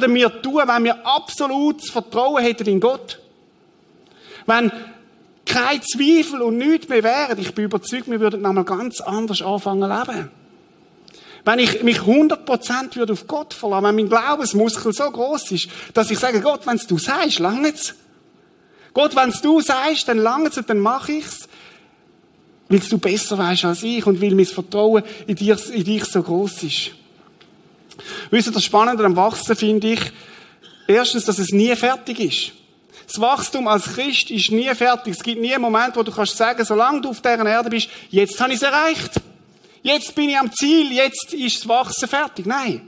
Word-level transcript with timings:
würden 0.00 0.14
wir 0.14 0.42
tun, 0.42 0.62
wenn 0.66 0.84
wir 0.84 1.06
absolutes 1.06 1.90
Vertrauen 1.90 2.42
hätten 2.42 2.68
in 2.68 2.80
Gott? 2.80 3.20
Wenn 4.46 4.70
kein 5.44 5.80
Zweifel 5.82 6.42
und 6.42 6.58
nichts 6.58 6.88
mehr 6.88 7.02
wären, 7.02 7.38
ich 7.38 7.54
bin 7.54 7.64
überzeugt, 7.64 8.10
wir 8.10 8.20
würden 8.20 8.42
nochmal 8.42 8.64
ganz 8.64 9.00
anders 9.00 9.42
anfangen 9.42 9.82
zu 9.82 10.12
leben. 10.12 10.30
Wenn 11.44 11.60
ich 11.60 11.82
mich 11.84 11.98
100% 11.98 12.96
würde 12.96 13.12
auf 13.12 13.28
Gott 13.28 13.54
verlassen, 13.54 13.84
wenn 13.84 13.94
mein 13.94 14.08
Glaubensmuskel 14.08 14.92
so 14.92 15.08
groß 15.08 15.52
ist, 15.52 15.68
dass 15.94 16.10
ich 16.10 16.18
sage, 16.18 16.40
Gott, 16.40 16.66
wenn 16.66 16.76
du 16.76 16.98
sagst, 16.98 17.38
langt's. 17.38 17.94
Gott, 18.92 19.14
wenn 19.14 19.32
du 19.42 19.60
sagst, 19.60 20.08
dann 20.08 20.18
langt's 20.18 20.58
und 20.58 20.68
dann 20.68 20.80
mache 20.80 21.12
ich's. 21.12 21.48
Weil 22.68 22.80
du 22.80 22.98
besser 22.98 23.38
weißt 23.38 23.64
als 23.64 23.84
ich 23.84 24.04
und 24.06 24.20
weil 24.20 24.34
mein 24.34 24.44
Vertrauen 24.44 25.04
in, 25.28 25.36
dir, 25.36 25.56
in 25.72 25.84
dich 25.84 26.04
so 26.06 26.20
groß 26.20 26.64
ist. 26.64 26.90
Wisst 28.30 28.48
ihr, 28.48 28.52
das 28.52 28.64
Spannende 28.64 29.04
am 29.04 29.16
Wachsen 29.16 29.56
finde 29.56 29.92
ich, 29.92 30.00
erstens, 30.86 31.24
dass 31.24 31.38
es 31.38 31.50
nie 31.52 31.74
fertig 31.76 32.20
ist. 32.20 32.52
Das 33.06 33.20
Wachstum 33.20 33.68
als 33.68 33.84
Christ 33.94 34.30
ist 34.30 34.50
nie 34.50 34.72
fertig. 34.74 35.14
Es 35.14 35.22
gibt 35.22 35.40
nie 35.40 35.52
einen 35.52 35.62
Moment, 35.62 35.96
wo 35.96 36.02
du 36.02 36.10
kannst 36.10 36.36
sagen, 36.36 36.64
solange 36.64 37.00
du 37.00 37.10
auf 37.10 37.20
dieser 37.20 37.46
Erde 37.46 37.70
bist, 37.70 37.88
jetzt 38.10 38.40
habe 38.40 38.50
ich 38.50 38.56
es 38.56 38.62
erreicht. 38.62 39.12
Jetzt 39.82 40.14
bin 40.14 40.28
ich 40.28 40.36
am 40.36 40.52
Ziel, 40.52 40.90
jetzt 40.92 41.32
ist 41.32 41.58
das 41.58 41.68
Wachsen 41.68 42.08
fertig. 42.08 42.46
Nein. 42.46 42.80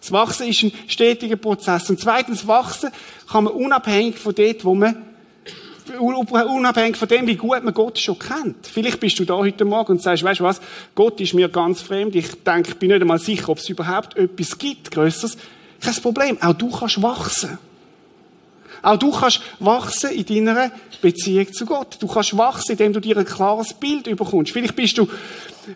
Das 0.00 0.12
Wachsen 0.12 0.46
ist 0.46 0.62
ein 0.62 0.72
stetiger 0.86 1.36
Prozess. 1.36 1.90
Und 1.90 1.98
zweitens, 1.98 2.46
Wachsen 2.46 2.90
kann 3.30 3.44
man 3.44 3.54
unabhängig 3.54 4.18
von 4.18 4.34
dort, 4.34 4.64
wo 4.64 4.74
man 4.74 5.13
unabhängig 5.98 6.96
von 6.96 7.08
dem, 7.08 7.26
wie 7.26 7.36
gut 7.36 7.62
man 7.62 7.74
Gott 7.74 7.98
schon 7.98 8.18
kennt. 8.18 8.66
Vielleicht 8.66 9.00
bist 9.00 9.18
du 9.18 9.24
da 9.24 9.34
heute 9.34 9.64
Morgen 9.64 9.92
und 9.92 10.02
sagst, 10.02 10.22
weißt 10.22 10.40
du 10.40 10.44
was, 10.44 10.60
Gott 10.94 11.20
ist 11.20 11.34
mir 11.34 11.48
ganz 11.48 11.82
fremd. 11.82 12.14
Ich 12.14 12.42
denke, 12.42 12.70
ich 12.70 12.76
bin 12.76 12.90
nicht 12.90 13.02
einmal 13.02 13.18
sicher, 13.18 13.50
ob 13.50 13.58
es 13.58 13.68
überhaupt 13.68 14.16
etwas 14.16 14.56
gibt, 14.58 14.90
Größeres. 14.90 15.36
Kein 15.80 15.94
Problem. 15.96 16.38
Auch 16.40 16.54
du 16.54 16.70
kannst 16.70 17.02
wachsen. 17.02 17.58
Auch 18.82 18.96
du 18.96 19.10
kannst 19.10 19.40
wachsen 19.60 20.10
in 20.10 20.46
deiner 20.46 20.70
Beziehung 21.00 21.52
zu 21.52 21.66
Gott. 21.66 21.96
Du 22.00 22.06
kannst 22.06 22.36
wachsen, 22.36 22.72
indem 22.72 22.92
du 22.92 23.00
dir 23.00 23.16
ein 23.16 23.24
klares 23.24 23.72
Bild 23.74 24.06
überkommst. 24.06 24.52
Vielleicht 24.52 24.76
bist 24.76 24.98
du, 24.98 25.08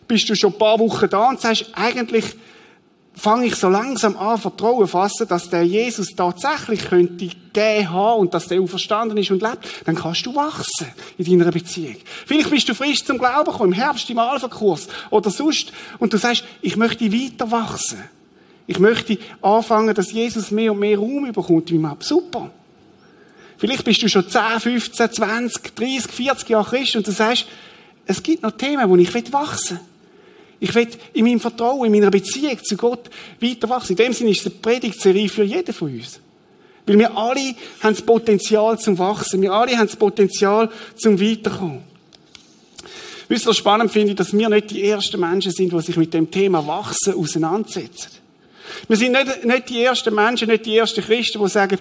bist 0.07 0.29
du 0.29 0.35
schon 0.35 0.53
ein 0.53 0.59
paar 0.59 0.79
Wochen 0.79 1.09
da 1.09 1.29
und 1.29 1.41
sagst, 1.41 1.67
eigentlich 1.75 2.25
fange 3.19 3.47
ich 3.47 3.57
so 3.57 3.69
langsam 3.69 4.17
an, 4.17 4.39
Vertrauen 4.39 4.87
fassen, 4.87 5.27
dass 5.27 5.51
der 5.51 5.65
Jesus 5.65 6.15
tatsächlich 6.15 6.89
könnte 6.89 7.29
gehen 7.53 7.91
haben 7.91 8.21
und 8.21 8.35
dass 8.35 8.47
der 8.47 8.61
auferstanden 8.61 9.19
ist 9.19 9.31
und 9.31 9.43
lebt. 9.43 9.59
Dann 9.85 9.97
kannst 9.97 10.25
du 10.25 10.35
wachsen 10.35 10.87
in 11.17 11.39
deiner 11.39 11.51
Beziehung. 11.51 11.97
Vielleicht 12.27 12.51
bist 12.51 12.69
du 12.69 12.75
frisch 12.75 13.05
zum 13.05 13.19
Glauben 13.19 13.51
gekommen, 13.51 13.73
im 13.73 13.79
Herbst 13.79 14.09
im 14.09 14.19
Alpha-Kurs 14.19 14.89
oder 15.11 15.31
sonst, 15.31 15.73
und 15.99 16.13
du 16.13 16.17
sagst, 16.17 16.45
ich 16.63 16.77
möchte 16.77 17.13
weiter 17.13 17.51
wachsen. 17.51 18.03
Ich 18.67 18.79
möchte 18.79 19.19
anfangen, 19.43 19.95
dass 19.95 20.13
Jesus 20.13 20.51
mehr 20.51 20.73
und 20.73 20.79
mehr 20.79 20.99
Raum 20.99 21.27
überkommt 21.27 21.71
in 21.71 21.81
meinem 21.81 21.93
Leben. 21.93 22.03
Super. 22.03 22.51
Vielleicht 23.57 23.85
bist 23.85 24.03
du 24.03 24.09
schon 24.09 24.29
10, 24.29 24.61
15, 24.61 25.13
20, 25.13 25.75
30, 25.75 26.13
40 26.13 26.49
Jahre 26.49 26.69
Christ 26.69 26.95
und 26.95 27.07
du 27.07 27.11
sagst, 27.11 27.47
es 28.07 28.23
gibt 28.23 28.43
noch 28.43 28.53
Themen, 28.53 28.89
wo 28.89 28.95
ich 28.97 29.13
wachsen 29.33 29.79
will. 29.79 29.88
Ich 30.61 30.75
will 30.75 30.89
in 31.13 31.25
meinem 31.25 31.41
Vertrauen, 31.41 31.87
in 31.87 31.93
meiner 31.93 32.11
Beziehung 32.11 32.59
zu 32.63 32.77
Gott 32.77 33.09
weiter 33.41 33.69
wachsen. 33.69 33.93
In 33.93 33.97
dem 33.97 34.13
Sinne 34.13 34.31
ist 34.31 34.41
es 34.41 34.47
eine 34.47 34.57
Predigtserie 34.57 35.29
für 35.29 35.45
jeden 35.45 35.73
von 35.73 35.93
uns. 35.93 36.21
Weil 36.87 36.99
wir 36.99 37.17
alle 37.17 37.55
haben 37.81 37.95
das 37.95 38.03
Potenzial 38.03 38.79
zum 38.79 38.99
Wachsen. 38.99 39.43
Wir 39.43 39.53
alle 39.53 39.77
haben 39.77 39.87
das 39.87 39.97
Potenzial 39.97 40.71
zum 40.97 41.21
Weiterkommen. 41.21 41.83
Wisst 43.29 43.47
ihr, 43.47 43.55
spannend 43.55 43.93
finde 43.93 44.11
ich, 44.11 44.17
dass 44.17 44.33
wir 44.33 44.49
nicht 44.49 44.71
die 44.71 44.85
ersten 44.85 45.21
Menschen 45.21 45.53
sind, 45.53 45.71
die 45.71 45.81
sich 45.83 45.97
mit 45.97 46.15
dem 46.15 46.31
Thema 46.31 46.67
Wachsen 46.67 47.15
auseinandersetzen. 47.15 48.09
Wir 48.89 48.97
sind 48.97 49.13
nicht, 49.13 49.45
nicht 49.45 49.69
die 49.69 49.83
ersten 49.83 50.15
Menschen, 50.15 50.49
nicht 50.49 50.65
die 50.65 50.77
ersten 50.77 51.03
Christen, 51.03 51.43
die 51.43 51.49
sagen, 51.49 51.79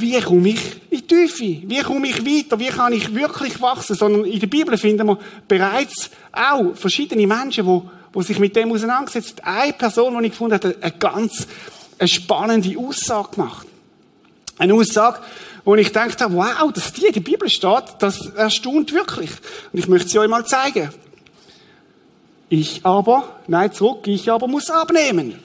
wie 0.00 0.20
komme 0.20 0.48
ich 0.50 0.60
in 0.90 0.98
die 0.98 1.06
Tiefe? 1.06 1.68
Wie 1.68 1.80
komme 1.80 2.08
ich 2.08 2.24
weiter? 2.24 2.58
Wie 2.58 2.68
kann 2.68 2.92
ich 2.92 3.14
wirklich 3.14 3.60
wachsen? 3.60 3.96
Sondern 3.96 4.24
in 4.24 4.40
der 4.40 4.46
Bibel 4.46 4.76
finden 4.76 5.06
wir 5.06 5.18
bereits 5.46 6.10
auch 6.32 6.74
verschiedene 6.74 7.26
Menschen, 7.26 7.66
die, 7.66 8.18
die 8.18 8.22
sich 8.24 8.38
mit 8.38 8.56
dem 8.56 8.72
auseinandersetzen. 8.72 9.36
Eine 9.42 9.72
Person, 9.72 10.18
die 10.18 10.26
ich 10.26 10.32
gefunden 10.32 10.54
habe, 10.54 10.68
hat 10.68 10.82
eine 10.82 10.92
ganz 10.92 11.46
eine 11.98 12.08
spannende 12.08 12.78
Aussage 12.78 13.30
gemacht. 13.32 13.66
Eine 14.58 14.74
Aussage, 14.74 15.20
wo 15.64 15.74
ich 15.74 15.88
gedacht 15.88 16.20
habe, 16.20 16.34
wow, 16.34 16.72
dass 16.72 16.92
die 16.92 17.06
in 17.06 17.12
der 17.12 17.20
Bibel 17.20 17.48
steht, 17.48 17.84
das 17.98 18.26
erstaunt 18.26 18.92
wirklich. 18.92 19.30
Und 19.72 19.78
ich 19.78 19.88
möchte 19.88 20.08
sie 20.08 20.18
euch 20.18 20.28
mal 20.28 20.46
zeigen. 20.46 20.90
Ich 22.48 22.84
aber, 22.84 23.40
nein, 23.46 23.72
zurück, 23.72 24.06
ich 24.06 24.30
aber 24.30 24.48
muss 24.48 24.70
abnehmen. 24.70 25.38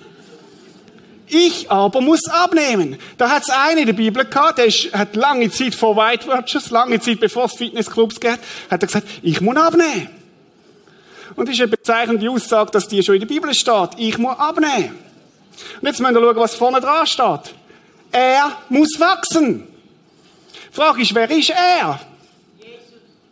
Ich 1.28 1.72
aber 1.72 2.02
muss 2.02 2.28
abnehmen. 2.28 2.98
Da 3.18 3.30
hat 3.30 3.44
es 3.44 3.50
einen 3.50 3.80
in 3.80 3.86
der 3.86 3.94
Bibel 3.94 4.26
gehabt, 4.26 4.58
der 4.58 4.66
ist, 4.66 4.94
hat 4.94 5.16
lange 5.16 5.50
Zeit 5.50 5.74
vor 5.74 5.96
White 5.96 6.28
Watchers, 6.28 6.70
lange 6.70 7.00
Zeit 7.00 7.20
bevor 7.20 7.46
es 7.46 7.54
Fitnessclubs 7.54 8.20
gab, 8.20 8.40
hat 8.70 8.84
er 8.84 8.88
gesagt, 8.88 9.08
ich 9.22 9.40
muss 9.42 9.56
abnehmen. 9.56 10.10
Und 11.36 11.48
das 11.48 11.56
ist 11.56 11.62
eine 11.62 11.70
bezeichnende 11.70 12.30
Aussage, 12.30 12.72
dass 12.72 12.88
die 12.88 13.02
schon 13.02 13.16
in 13.16 13.22
der 13.22 13.28
Bibel 13.28 13.54
steht. 13.54 13.90
Ich 13.98 14.18
muss 14.18 14.38
abnehmen. 14.38 14.96
Und 15.82 15.88
jetzt 15.88 16.00
müssen 16.00 16.14
wir 16.14 16.22
schauen, 16.22 16.36
was 16.36 16.56
vorne 16.56 16.82
dran 16.82 17.08
steht. 17.08 17.56
Er 18.12 18.58
muss 18.70 19.00
wachsen. 19.00 19.68
Die 20.72 20.76
Frage 20.76 21.02
ist, 21.02 21.16
wer 21.16 21.30
ist 21.30 21.50
er? 21.50 22.00
Jesus. 22.60 22.80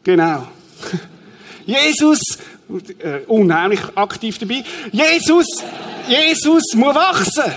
Genau. 0.03 0.47
Jesus, 1.65 2.19
äh, 2.99 3.19
unheimlich 3.27 3.81
aktiv 3.95 4.39
dabei. 4.39 4.63
Jesus, 4.91 5.45
Jesus 6.07 6.63
muss 6.73 6.95
wachsen. 6.95 7.53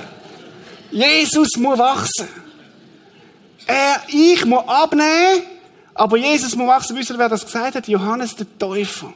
Jesus 0.94 1.56
muss 1.56 1.76
wachsen. 1.76 2.28
Er, 3.66 4.00
ich 4.08 4.44
muss 4.44 4.62
abnehmen, 4.68 5.42
aber 5.92 6.16
Jesus 6.16 6.54
muss 6.54 6.68
wachsen. 6.68 6.96
Wisst 6.96 7.10
ihr, 7.10 7.18
wer 7.18 7.28
das 7.28 7.44
gesagt 7.44 7.74
hat? 7.74 7.88
Johannes 7.88 8.36
der 8.36 8.46
Täufer. 8.58 9.12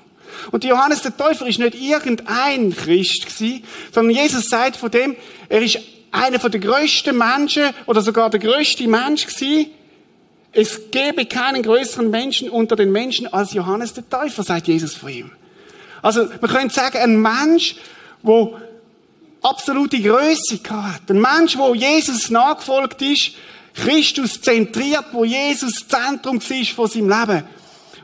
Und 0.50 0.64
Johannes 0.64 1.02
der 1.02 1.16
Täufer 1.16 1.46
ist 1.46 1.60
nicht 1.60 1.80
irgendein 1.80 2.74
Christ 2.74 3.26
gewesen, 3.26 3.62
sondern 3.92 4.16
Jesus 4.16 4.48
sagt 4.48 4.76
von 4.76 4.90
dem, 4.90 5.14
er 5.48 5.62
ist 5.62 5.78
einer 6.10 6.38
der 6.38 6.60
größten 6.60 7.16
Menschen 7.16 7.70
oder 7.86 8.00
sogar 8.00 8.28
der 8.30 8.40
größte 8.40 8.88
Mensch 8.88 9.26
gewesen. 9.26 9.70
Es 10.52 10.90
gäbe 10.90 11.26
keinen 11.26 11.62
größeren 11.62 12.10
Menschen 12.10 12.50
unter 12.50 12.74
den 12.74 12.90
Menschen 12.90 13.32
als 13.32 13.52
Johannes 13.52 13.94
der 13.94 14.08
Täufer, 14.08 14.42
sagt 14.42 14.66
Jesus 14.66 14.94
von 14.94 15.10
ihm. 15.10 15.31
Also, 16.02 16.24
man 16.40 16.50
könnte 16.50 16.74
sagen, 16.74 16.98
ein 16.98 17.20
Mensch, 17.20 17.76
wo 18.22 18.58
absolute 19.48 20.00
Größe 20.00 20.60
hat. 20.68 21.10
Ein 21.10 21.20
Mensch, 21.20 21.56
wo 21.56 21.74
Jesus 21.74 22.30
nachgefolgt 22.30 23.02
ist, 23.02 23.32
Christus 23.74 24.40
zentriert, 24.40 25.06
wo 25.12 25.24
Jesus 25.24 25.86
Zentrum 25.86 26.40
war 26.40 26.64
von 26.74 26.88
seinem 26.88 27.08
Leben. 27.08 27.44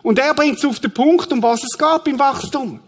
Und 0.02 0.18
er 0.18 0.34
bringt 0.34 0.58
es 0.58 0.64
auf 0.64 0.78
den 0.78 0.92
Punkt, 0.92 1.32
um 1.32 1.42
was 1.42 1.64
es 1.64 1.78
geht 1.78 2.04
beim 2.04 2.18
Wachstum. 2.18 2.80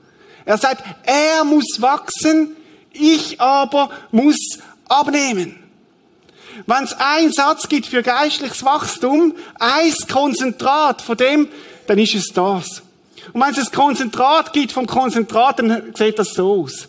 Er 0.45 0.59
sagt, 0.59 0.85
er 1.05 1.45
muss 1.45 1.81
wachsen, 1.81 2.55
ich 2.93 3.41
aber 3.41 3.91
muss 4.13 4.59
abnehmen. 4.89 5.57
Wenn 6.67 6.85
es 6.85 6.95
einen 6.99 7.33
Satz 7.33 7.69
gibt 7.69 7.87
für 7.87 8.03
geistliches 8.03 8.65
Wachstum, 8.65 9.35
ein 9.59 9.95
Konzentrat 10.11 11.03
von 11.03 11.17
dem, 11.17 11.49
dann 11.87 11.99
ist 11.99 12.15
es 12.15 12.29
das. 12.33 12.83
Und 13.33 13.41
wenn 13.41 13.51
es 13.51 13.59
ein 13.59 13.73
Konzentrat 13.73 14.53
gibt 14.53 14.73
vom 14.73 14.87
Konzentrat, 14.87 15.59
dann 15.59 15.95
sieht 15.95 16.19
das 16.19 16.35
so 16.35 16.63
aus. 16.63 16.89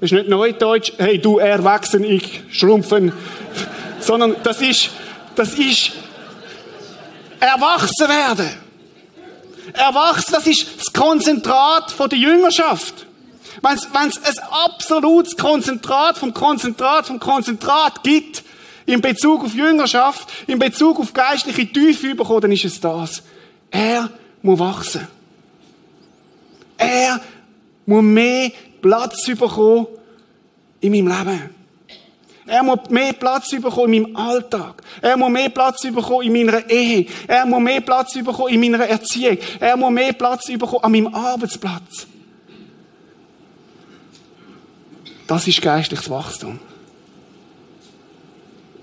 Das 0.00 0.10
ist 0.10 0.12
nicht 0.12 0.28
Neudeutsch, 0.28 0.92
hey, 0.96 1.18
du 1.18 1.38
erwachsen, 1.38 2.04
ich 2.04 2.42
schrumpfen. 2.50 3.12
Sondern 4.00 4.34
das 4.42 4.62
ist, 4.62 4.88
das 5.36 5.52
ist 5.52 5.92
erwachsen 7.38 8.08
werden. 8.08 8.50
Erwachsen, 9.74 10.32
das 10.32 10.46
ist 10.46 10.66
das 10.78 10.92
Konzentrat 10.94 11.90
von 11.90 12.08
der 12.08 12.18
Jüngerschaft. 12.18 13.06
Wenn 13.60 13.74
es 13.74 13.86
ein 14.24 14.44
absolutes 14.50 15.36
Konzentrat 15.36 16.16
vom 16.16 16.32
Konzentrat 16.32 17.06
vom 17.06 17.20
Konzentrat 17.20 18.02
gibt, 18.02 18.42
in 18.86 19.02
Bezug 19.02 19.44
auf 19.44 19.54
Jüngerschaft, 19.54 20.28
in 20.46 20.58
Bezug 20.58 20.98
auf 20.98 21.12
geistliche 21.12 21.66
Tiefe 21.66 22.14
bekommen, 22.14 22.40
dann 22.40 22.52
ist 22.52 22.64
es 22.64 22.80
das. 22.80 23.22
Er 23.70 24.08
muss 24.40 24.58
wachsen. 24.58 25.06
Er 26.78 27.20
muss 27.84 28.02
mehr 28.02 28.50
Platz 28.80 29.26
bekommen 29.26 29.86
in 30.80 30.92
meinem 30.92 31.08
Leben. 31.08 31.60
Er 32.46 32.62
muss 32.64 32.78
mehr 32.88 33.12
Platz 33.12 33.50
bekommen 33.50 33.92
in 33.92 34.02
meinem 34.02 34.16
Alltag. 34.16 34.82
Er 35.00 35.16
muss 35.16 35.30
mehr 35.30 35.50
Platz 35.50 35.82
bekommen 35.82 36.22
in 36.22 36.32
meiner 36.32 36.68
Ehe. 36.68 37.06
Er 37.28 37.46
muss 37.46 37.60
mehr 37.60 37.80
Platz 37.80 38.14
bekommen 38.14 38.54
in 38.54 38.60
meiner 38.60 38.84
Erziehung. 38.84 39.38
Er 39.60 39.76
muss 39.76 39.90
mehr 39.92 40.12
Platz 40.12 40.46
bekommen 40.46 40.82
an 40.82 40.92
meinem 40.92 41.14
Arbeitsplatz. 41.14 42.06
Das 45.28 45.46
ist 45.46 45.62
geistliches 45.62 46.10
Wachstum. 46.10 46.58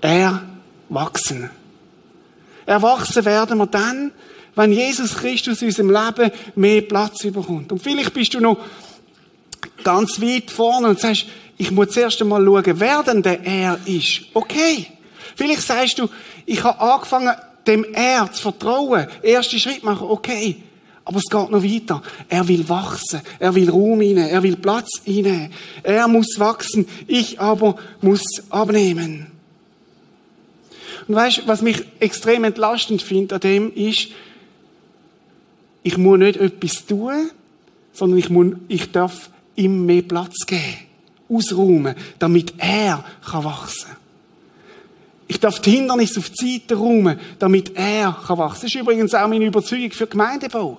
Er 0.00 0.42
wachsen. 0.88 1.50
Erwachsen 2.64 3.24
werden 3.24 3.58
wir 3.58 3.66
dann, 3.66 4.12
wenn 4.54 4.72
Jesus 4.72 5.14
Christus 5.14 5.60
in 5.60 5.68
unserem 5.68 5.90
Leben 5.90 6.32
mehr 6.54 6.82
Platz 6.82 7.24
überkommt. 7.24 7.70
Und 7.70 7.82
vielleicht 7.82 8.14
bist 8.14 8.32
du 8.34 8.40
noch 8.40 8.58
ganz 9.84 10.20
weit 10.20 10.50
vorne 10.50 10.88
und 10.88 11.00
sagst, 11.00 11.26
ich 11.56 11.70
muss 11.70 11.90
zuerst 11.90 12.20
einmal 12.20 12.44
schauen, 12.44 12.80
wer 12.80 13.02
denn 13.02 13.22
der 13.22 13.44
Er 13.44 13.78
ist. 13.84 14.22
Okay. 14.34 14.86
Vielleicht 15.34 15.62
sagst 15.62 15.98
du, 15.98 16.08
ich 16.46 16.62
habe 16.62 16.80
angefangen, 16.80 17.34
dem 17.66 17.84
Er 17.92 18.30
zu 18.32 18.42
vertrauen. 18.42 19.06
Erste 19.22 19.58
Schritt 19.58 19.82
machen, 19.82 20.08
okay. 20.08 20.56
Aber 21.04 21.18
es 21.18 21.24
geht 21.24 21.50
noch 21.50 21.62
weiter. 21.62 22.02
Er 22.28 22.46
will 22.46 22.68
wachsen. 22.68 23.22
Er 23.38 23.54
will 23.54 23.70
Raum 23.70 24.00
inne. 24.00 24.28
Er 24.28 24.42
will 24.42 24.56
Platz 24.56 25.00
inne. 25.04 25.50
Er 25.82 26.06
muss 26.06 26.38
wachsen. 26.38 26.86
Ich 27.06 27.40
aber 27.40 27.76
muss 28.00 28.22
abnehmen. 28.50 29.26
Und 31.06 31.14
weißt, 31.14 31.42
was 31.46 31.62
mich 31.62 31.82
extrem 31.98 32.44
entlastend 32.44 33.00
findet 33.00 33.32
an 33.32 33.40
dem 33.40 33.74
ist, 33.74 34.08
ich 35.82 35.96
muss 35.96 36.18
nicht 36.18 36.36
etwas 36.36 36.84
tun, 36.84 37.30
sondern 37.94 38.18
ich, 38.18 38.28
muss, 38.28 38.54
ich 38.68 38.92
darf 38.92 39.30
ihm 39.58 39.84
mehr 39.84 40.02
Platz 40.02 40.46
geben, 40.46 40.62
ausräumen, 41.28 41.94
damit 42.18 42.54
er 42.58 43.04
kann 43.28 43.44
wachsen 43.44 43.90
Ich 45.26 45.40
darf 45.40 45.60
die 45.60 45.72
Hindernisse 45.72 46.20
auf 46.20 46.30
die 46.30 46.58
Seite 46.58 46.76
räumen, 46.76 47.18
damit 47.38 47.72
er 47.74 48.16
kann 48.26 48.38
wachsen 48.38 48.62
Das 48.62 48.74
ist 48.74 48.80
übrigens 48.80 49.14
auch 49.14 49.28
meine 49.28 49.44
Überzeugung 49.44 49.90
für 49.90 50.06
Gemeindebau. 50.06 50.78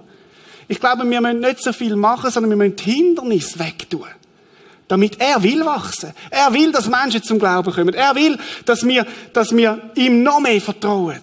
Ich 0.68 0.80
glaube, 0.80 1.10
wir 1.10 1.22
müssen 1.22 1.40
nicht 1.40 1.64
so 1.64 1.74
viel 1.74 1.96
machen, 1.96 2.32
sondern 2.32 2.52
wir 2.52 2.58
müssen 2.58 2.76
die 2.76 2.92
Hindernisse 2.92 3.60
wegtun. 3.60 4.06
Damit 4.88 5.20
er 5.20 5.42
will 5.44 5.64
wachsen. 5.66 6.14
Er 6.32 6.52
will, 6.54 6.72
dass 6.72 6.88
Menschen 6.88 7.22
zum 7.22 7.38
Glauben 7.38 7.72
kommen. 7.72 7.94
Er 7.94 8.16
will, 8.16 8.38
dass 8.66 8.86
wir, 8.86 9.06
dass 9.34 9.56
wir 9.56 9.92
ihm 9.96 10.24
noch 10.24 10.40
mehr 10.40 10.60
vertrauen. 10.62 11.20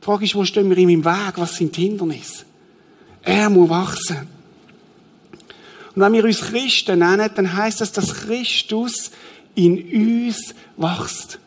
Die 0.00 0.04
Frage 0.04 0.24
ist, 0.24 0.34
wo 0.34 0.44
stehen 0.44 0.68
wir 0.68 0.76
ihm 0.76 0.90
im 0.90 1.04
Weg? 1.04 1.32
Was 1.36 1.56
sind 1.56 1.74
die 1.74 1.84
Hindernisse? 1.84 2.44
Er 3.22 3.48
muss 3.48 3.70
wachsen. 3.70 4.33
Und 5.94 6.02
wenn 6.02 6.12
wir 6.12 6.24
uns 6.24 6.40
Christen 6.40 6.98
nennen, 6.98 7.30
dann 7.34 7.56
heißt 7.56 7.80
das, 7.80 7.92
dass 7.92 8.14
Christus 8.14 9.10
in 9.54 10.28
uns 10.28 10.54
wächst. 10.76 11.38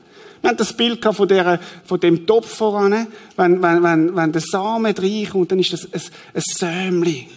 Wir 0.41 0.49
haben 0.49 0.57
das 0.57 0.73
Bild 0.73 1.03
von, 1.03 1.27
der, 1.27 1.59
von 1.85 1.99
dem 1.99 2.25
Topf 2.25 2.55
voran, 2.55 3.07
wenn, 3.35 3.61
wenn, 3.61 3.83
wenn, 3.83 4.15
wenn 4.15 4.31
der 4.31 4.41
Samen 4.41 4.95
reinkommt, 4.95 5.51
dann 5.51 5.59
ist 5.59 5.73
das 5.73 5.91
ein, 5.91 6.01
ein 6.33 6.41
Sämli. 6.45 7.27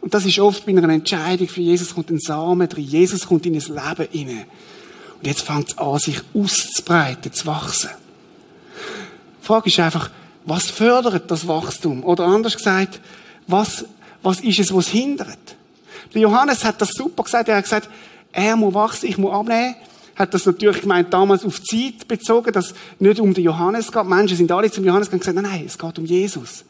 Und 0.00 0.14
das 0.14 0.24
ist 0.24 0.38
oft 0.38 0.64
bei 0.64 0.72
einer 0.72 0.88
Entscheidung 0.88 1.48
für 1.48 1.60
Jesus 1.60 1.94
kommt 1.94 2.10
ein 2.10 2.20
Samen 2.20 2.68
drin. 2.68 2.84
Jesus 2.84 3.26
kommt 3.26 3.46
in 3.46 3.54
das 3.54 3.68
Leben 3.68 4.08
hinein. 4.10 4.44
Und 5.16 5.26
jetzt 5.26 5.42
fängt 5.42 5.70
es 5.70 5.78
an, 5.78 5.98
sich 5.98 6.20
auszubreiten, 6.32 7.32
zu 7.32 7.46
wachsen. 7.46 7.90
Die 9.42 9.46
Frage 9.46 9.68
ist 9.68 9.80
einfach, 9.80 10.10
was 10.44 10.70
fördert 10.70 11.30
das 11.30 11.48
Wachstum? 11.48 12.04
Oder 12.04 12.26
anders 12.26 12.56
gesagt, 12.56 13.00
was, 13.48 13.84
was 14.22 14.40
ist 14.40 14.58
es, 14.58 14.74
was 14.74 14.88
hindert? 14.88 15.56
Der 16.14 16.22
Johannes 16.22 16.64
hat 16.64 16.80
das 16.80 16.90
super 16.90 17.24
gesagt. 17.24 17.48
Er 17.48 17.56
hat 17.56 17.64
gesagt, 17.64 17.88
er 18.32 18.56
muss 18.56 18.74
wachsen, 18.74 19.08
ich 19.08 19.18
muss 19.18 19.32
abnehmen. 19.32 19.74
Hat 20.16 20.34
das 20.34 20.46
natürlich 20.46 20.80
gemeint, 20.80 21.12
damals 21.12 21.44
auf 21.44 21.62
Zeit 21.62 22.08
bezogen, 22.08 22.52
dass 22.52 22.74
nicht 22.98 23.20
um 23.20 23.34
den 23.34 23.44
Johannes 23.44 23.92
geht. 23.92 24.02
Die 24.02 24.08
Menschen 24.08 24.36
sind 24.36 24.50
alle 24.50 24.70
zum 24.70 24.84
Johannes 24.84 25.10
gegangen 25.10 25.20
und 25.20 25.34
gesagt, 25.34 25.50
nein, 25.50 25.60
nein, 25.60 25.66
es 25.66 25.78
geht 25.78 25.98
um 25.98 26.04
Jesus. 26.04 26.64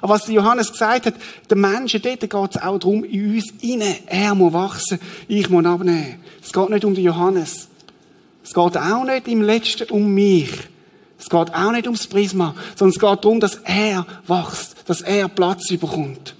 Aber 0.00 0.14
was 0.14 0.24
der 0.24 0.34
Johannes 0.34 0.72
gesagt 0.72 1.06
hat, 1.06 1.14
den 1.50 1.60
Menschen 1.60 2.02
dort 2.02 2.20
geht 2.20 2.32
es 2.32 2.62
auch 2.62 2.78
darum, 2.78 3.04
in 3.04 3.34
uns 3.34 3.52
inne. 3.60 3.96
Er 4.06 4.34
muss 4.34 4.52
wachsen, 4.52 4.98
ich 5.28 5.48
muss 5.50 5.64
abnehmen. 5.64 6.16
Es 6.42 6.52
geht 6.52 6.70
nicht 6.70 6.84
um 6.84 6.94
den 6.94 7.04
Johannes. 7.04 7.68
Es 8.42 8.52
geht 8.52 8.76
auch 8.76 9.04
nicht 9.04 9.28
im 9.28 9.42
Letzten 9.42 9.90
um 9.90 10.12
mich. 10.12 10.50
Es 11.18 11.30
geht 11.30 11.54
auch 11.54 11.72
nicht 11.72 11.86
ums 11.86 12.06
Prisma, 12.06 12.54
sondern 12.76 12.94
es 12.94 13.00
geht 13.00 13.24
darum, 13.24 13.40
dass 13.40 13.56
er 13.64 14.04
wächst, 14.26 14.76
dass 14.86 15.00
er 15.00 15.28
Platz 15.28 15.70
überkommt. 15.70 16.34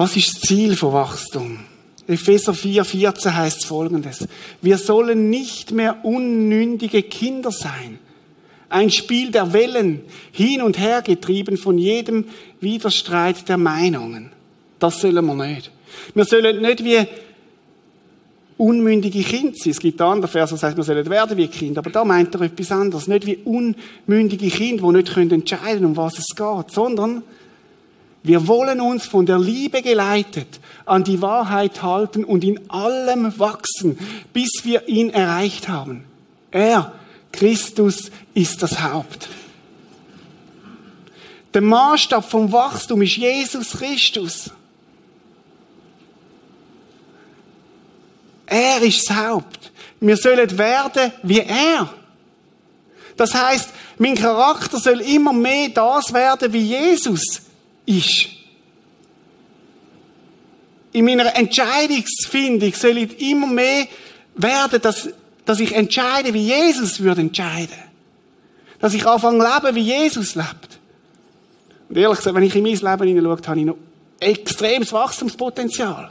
Was 0.00 0.16
ist 0.16 0.34
das 0.34 0.40
Ziel 0.48 0.76
von 0.76 0.94
Wachstum? 0.94 1.58
Epheser 2.08 2.54
4, 2.54 2.86
14 2.86 3.36
heißt 3.36 3.66
folgendes. 3.66 4.26
Wir 4.62 4.78
sollen 4.78 5.28
nicht 5.28 5.72
mehr 5.72 6.02
unnündige 6.06 7.02
Kinder 7.02 7.50
sein. 7.50 7.98
Ein 8.70 8.88
Spiel 8.88 9.30
der 9.30 9.52
Wellen, 9.52 10.00
hin 10.32 10.62
und 10.62 10.78
her 10.78 11.02
getrieben 11.02 11.58
von 11.58 11.76
jedem 11.76 12.24
Widerstreit 12.62 13.46
der 13.46 13.58
Meinungen. 13.58 14.32
Das 14.78 15.02
sollen 15.02 15.22
wir 15.22 15.34
nicht. 15.34 15.70
Wir 16.14 16.24
sollen 16.24 16.62
nicht 16.62 16.82
wie 16.82 17.06
unmündige 18.56 19.22
Kinder 19.22 19.54
sein. 19.54 19.72
Es 19.72 19.80
gibt 19.80 20.00
andere 20.00 20.28
Vers, 20.28 20.48
das 20.48 20.62
heißt, 20.62 20.78
wir 20.78 20.84
sollen 20.84 21.10
werden 21.10 21.36
wie 21.36 21.48
Kinder. 21.48 21.80
Aber 21.80 21.90
da 21.90 22.06
meint 22.06 22.34
er 22.34 22.40
etwas 22.40 22.72
anderes. 22.72 23.06
Nicht 23.06 23.26
wie 23.26 23.36
unmündige 23.44 24.48
Kinder, 24.48 24.82
die 24.82 24.96
nicht 24.96 25.14
entscheiden 25.14 25.64
können, 25.64 25.84
um 25.84 25.96
was 25.98 26.18
es 26.18 26.34
geht, 26.34 26.70
sondern 26.70 27.22
wir 28.22 28.46
wollen 28.46 28.80
uns 28.80 29.06
von 29.06 29.24
der 29.24 29.38
Liebe 29.38 29.80
geleitet 29.80 30.60
an 30.84 31.04
die 31.04 31.22
Wahrheit 31.22 31.82
halten 31.82 32.24
und 32.24 32.44
in 32.44 32.70
allem 32.70 33.38
wachsen, 33.38 33.98
bis 34.32 34.64
wir 34.64 34.88
ihn 34.88 35.10
erreicht 35.10 35.68
haben. 35.68 36.04
Er, 36.50 36.92
Christus, 37.32 38.10
ist 38.34 38.62
das 38.62 38.82
Haupt. 38.82 39.28
Der 41.54 41.62
Maßstab 41.62 42.28
vom 42.28 42.52
Wachstum 42.52 43.02
ist 43.02 43.16
Jesus 43.16 43.70
Christus. 43.70 44.50
Er 48.46 48.82
ist 48.82 49.08
das 49.08 49.16
Haupt. 49.16 49.72
Wir 50.00 50.16
sollen 50.16 50.58
werden 50.58 51.12
wie 51.22 51.40
er. 51.40 51.92
Das 53.16 53.34
heißt, 53.34 53.70
mein 53.98 54.14
Charakter 54.14 54.78
soll 54.78 55.00
immer 55.00 55.32
mehr 55.32 55.68
das 55.70 56.12
werden, 56.12 56.52
wie 56.52 56.58
Jesus 56.58 57.42
ist. 57.86 58.28
In 60.92 61.04
meiner 61.04 61.36
Entscheidungsfindung 61.36 62.72
soll 62.74 62.98
ich 62.98 63.20
immer 63.20 63.46
mehr 63.46 63.86
werden, 64.34 64.80
dass, 64.82 65.08
dass 65.44 65.60
ich 65.60 65.74
entscheide, 65.74 66.34
wie 66.34 66.46
Jesus 66.46 67.00
würde 67.00 67.20
entscheiden. 67.20 67.78
Dass 68.80 68.94
ich 68.94 69.06
anfange 69.06 69.44
leben, 69.44 69.76
wie 69.76 69.80
Jesus 69.80 70.34
lebt. 70.34 70.80
Und 71.88 71.96
ehrlich 71.96 72.18
gesagt, 72.18 72.34
wenn 72.34 72.42
ich 72.42 72.54
in 72.54 72.62
mein 72.62 72.72
Leben 72.72 73.08
hineinschaue, 73.08 73.46
habe 73.46 73.60
ich 73.60 73.66
noch 73.66 73.76
extremes 74.20 74.92
Wachstumspotenzial. 74.92 76.10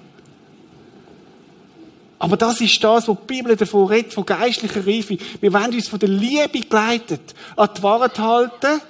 Aber 2.19 2.35
das 2.35 2.59
ist 2.59 2.83
das, 2.83 3.07
was 3.07 3.17
die 3.17 3.33
Bibel 3.33 3.55
davon 3.55 3.87
redet, 3.87 4.13
von 4.13 4.25
geistlicher 4.25 4.85
Reife. 4.85 5.17
Wir 5.39 5.53
wollen 5.53 5.73
uns 5.73 5.87
von 5.87 5.99
der 5.99 6.09
Liebe 6.09 6.59
geleitet 6.59 7.33
an 7.55 7.69
die 7.75 7.81
Wahrheit 7.81 8.19
halten. 8.19 8.81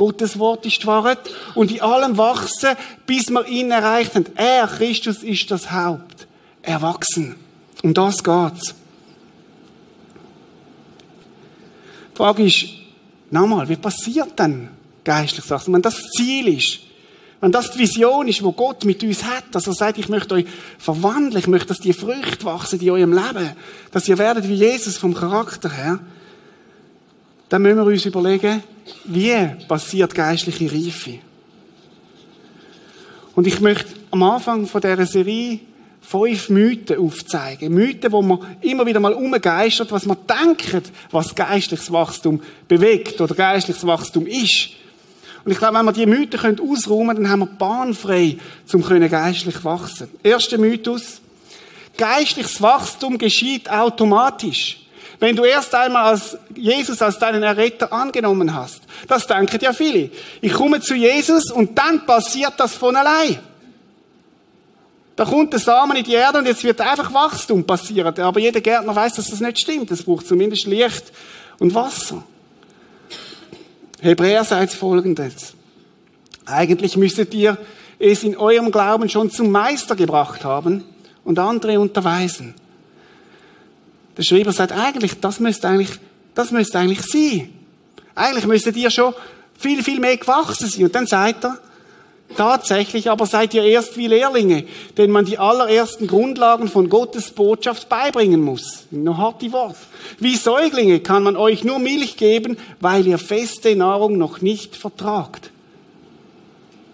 Gottes 0.00 0.38
Wort 0.38 0.64
ist 0.64 0.82
die. 0.82 0.88
Und 1.54 1.70
in 1.70 1.82
allem 1.82 2.16
wachsen, 2.16 2.74
bis 3.04 3.28
wir 3.28 3.46
ihn 3.46 3.70
erreicht 3.70 4.14
haben. 4.14 4.24
Er, 4.34 4.66
Christus, 4.66 5.22
ist 5.22 5.50
das 5.50 5.70
Haupt. 5.70 6.26
Erwachsen. 6.62 7.36
Um 7.82 7.92
das 7.92 8.24
geht's. 8.24 8.74
Die 12.12 12.16
Frage 12.16 12.44
ist, 12.44 12.64
nochmal, 13.30 13.68
wie 13.68 13.76
passiert 13.76 14.38
denn 14.38 14.70
geistliches 15.04 15.50
Wachstum? 15.50 15.74
Wenn 15.74 15.82
das 15.82 16.00
Ziel 16.16 16.48
ist, 16.48 16.78
wenn 17.42 17.52
das 17.52 17.70
die 17.72 17.80
Vision 17.80 18.26
ist, 18.26 18.42
wo 18.42 18.52
Gott 18.52 18.86
mit 18.86 19.02
uns 19.02 19.24
hat, 19.24 19.44
dass 19.52 19.66
er 19.66 19.74
sagt, 19.74 19.98
ich 19.98 20.08
möchte 20.08 20.34
euch 20.34 20.46
verwandeln, 20.78 21.36
ich 21.36 21.46
möchte, 21.46 21.68
dass 21.68 21.78
die 21.78 21.92
Früchte 21.92 22.46
wachsen 22.46 22.80
in 22.80 22.90
eurem 22.90 23.12
Leben, 23.12 23.50
dass 23.92 24.08
ihr 24.08 24.16
werdet 24.16 24.48
wie 24.48 24.54
Jesus 24.54 24.96
vom 24.96 25.12
Charakter 25.12 25.70
her, 25.70 26.00
dann 27.50 27.62
müssen 27.62 27.78
wir 27.78 27.84
uns 27.84 28.06
überlegen, 28.06 28.62
wie 29.04 29.36
passiert 29.66 30.14
geistliche 30.14 30.72
Reife? 30.72 31.18
Und 33.34 33.46
ich 33.46 33.60
möchte 33.60 33.94
am 34.10 34.22
Anfang 34.22 34.66
von 34.66 34.80
dieser 34.80 35.04
Serie 35.04 35.60
fünf 36.00 36.48
Mythen 36.48 36.98
aufzeigen. 36.98 37.74
Mythen, 37.74 38.12
wo 38.12 38.22
man 38.22 38.56
immer 38.60 38.86
wieder 38.86 39.00
mal 39.00 39.12
umgeistert, 39.12 39.90
was 39.90 40.06
man 40.06 40.16
denkt, 40.28 40.92
was 41.10 41.34
geistliches 41.34 41.92
Wachstum 41.92 42.40
bewegt 42.68 43.20
oder 43.20 43.34
geistliches 43.34 43.86
Wachstum 43.86 44.26
ist. 44.26 44.70
Und 45.44 45.52
ich 45.52 45.58
glaube, 45.58 45.78
wenn 45.78 45.86
wir 45.86 45.92
diese 45.92 46.06
Mythen 46.06 46.60
ausräumen 46.60 47.08
können, 47.08 47.22
dann 47.24 47.32
haben 47.32 47.40
wir 47.40 47.46
Bahn 47.46 47.94
frei, 47.94 48.36
um 48.72 48.82
geistlich 48.82 49.64
wachsen. 49.64 50.08
Erster 50.22 50.58
Mythos. 50.58 51.20
Geistliches 51.96 52.62
Wachstum 52.62 53.18
geschieht 53.18 53.68
automatisch. 53.68 54.79
Wenn 55.20 55.36
du 55.36 55.44
erst 55.44 55.74
einmal 55.74 56.12
als 56.12 56.38
Jesus 56.54 57.00
als 57.02 57.18
deinen 57.18 57.42
Erretter 57.42 57.92
angenommen 57.92 58.54
hast. 58.54 58.80
Das 59.06 59.26
denken 59.26 59.58
ja 59.60 59.74
viele. 59.74 60.10
Ich 60.40 60.52
komme 60.52 60.80
zu 60.80 60.94
Jesus 60.94 61.50
und 61.50 61.78
dann 61.78 62.06
passiert 62.06 62.54
das 62.56 62.74
von 62.74 62.96
allein. 62.96 63.38
Da 65.16 65.26
kommt 65.26 65.52
der 65.52 65.60
Samen 65.60 65.98
in 65.98 66.04
die 66.04 66.14
Erde 66.14 66.38
und 66.38 66.46
jetzt 66.46 66.64
wird 66.64 66.80
einfach 66.80 67.12
Wachstum 67.12 67.64
passieren. 67.64 68.18
Aber 68.18 68.40
jeder 68.40 68.62
Gärtner 68.62 68.96
weiß, 68.96 69.12
dass 69.14 69.28
das 69.28 69.40
nicht 69.40 69.60
stimmt. 69.60 69.90
Es 69.90 70.02
braucht 70.02 70.26
zumindest 70.26 70.66
Licht 70.66 71.12
und 71.58 71.74
Wasser. 71.74 72.24
Hebräer 74.00 74.44
sagt 74.44 74.72
folgendes. 74.72 75.52
Eigentlich 76.46 76.96
müsstet 76.96 77.34
ihr 77.34 77.58
es 77.98 78.22
in 78.24 78.38
eurem 78.38 78.70
Glauben 78.70 79.10
schon 79.10 79.30
zum 79.30 79.50
Meister 79.50 79.94
gebracht 79.94 80.42
haben 80.42 80.84
und 81.22 81.38
andere 81.38 81.78
unterweisen. 81.78 82.54
Der 84.16 84.22
Schreiber 84.22 84.52
sagt 84.52 84.72
eigentlich, 84.72 85.20
das 85.20 85.40
müsste 85.40 85.68
eigentlich, 85.68 85.98
das 86.34 86.50
müsste 86.50 86.78
eigentlich 86.78 87.02
sein. 87.02 87.50
Eigentlich 88.14 88.46
müsstet 88.46 88.76
ihr 88.76 88.90
schon 88.90 89.14
viel, 89.58 89.82
viel 89.82 90.00
mehr 90.00 90.16
gewachsen 90.16 90.68
sein. 90.68 90.84
Und 90.84 90.94
dann 90.94 91.06
sagt 91.06 91.44
er, 91.44 91.58
Tatsächlich 92.36 93.10
aber 93.10 93.26
seid 93.26 93.54
ihr 93.54 93.64
erst 93.64 93.96
wie 93.96 94.06
Lehrlinge, 94.06 94.64
denen 94.96 95.12
man 95.12 95.24
die 95.24 95.38
allerersten 95.38 96.06
Grundlagen 96.06 96.68
von 96.68 96.88
Gottes 96.88 97.32
Botschaft 97.32 97.88
beibringen 97.88 98.40
muss. 98.40 98.86
Noch 98.90 99.18
harte 99.18 99.50
Wort. 99.52 99.76
Wie 100.18 100.36
Säuglinge 100.36 101.00
kann 101.00 101.24
man 101.24 101.36
euch 101.36 101.64
nur 101.64 101.78
Milch 101.80 102.16
geben, 102.16 102.56
weil 102.78 103.06
ihr 103.06 103.18
feste 103.18 103.74
Nahrung 103.74 104.16
noch 104.16 104.40
nicht 104.40 104.76
vertragt. 104.76 105.50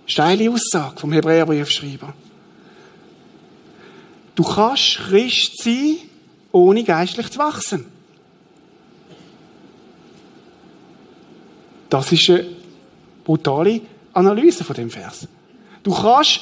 Steile 0.07 0.51
Aussage 0.51 0.99
vom 1.01 1.13
Hebräerbriefschreiber. 1.13 2.15
Du 4.35 4.43
kannst 4.43 4.99
Christ 5.09 5.63
sein, 5.63 5.97
ohne 6.57 6.85
geistlich 6.85 7.31
zu 7.31 7.39
wachsen. 7.39 7.85
Das 11.91 12.11
ist 12.11 12.31
eine 12.31 12.47
brutale 13.25 13.83
Analyse 14.15 14.65
von 14.65 14.75
dem 14.75 14.91
Vers. 14.91 15.29
Du 15.83 15.95
kannst, 15.95 16.41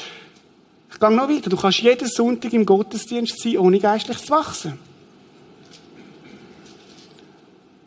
ich 0.91 1.01
gehe 1.01 1.11
noch 1.11 1.29
weiter, 1.29 1.51
du 1.51 1.57
kannst 1.57 1.81
jeden 1.81 2.09
Sonntag 2.09 2.53
im 2.53 2.65
Gottesdienst 2.65 3.41
sein, 3.43 3.59
ohne 3.59 3.81
geistlich 3.81 4.19
zu 4.19 4.31
wachsen. 4.31 4.79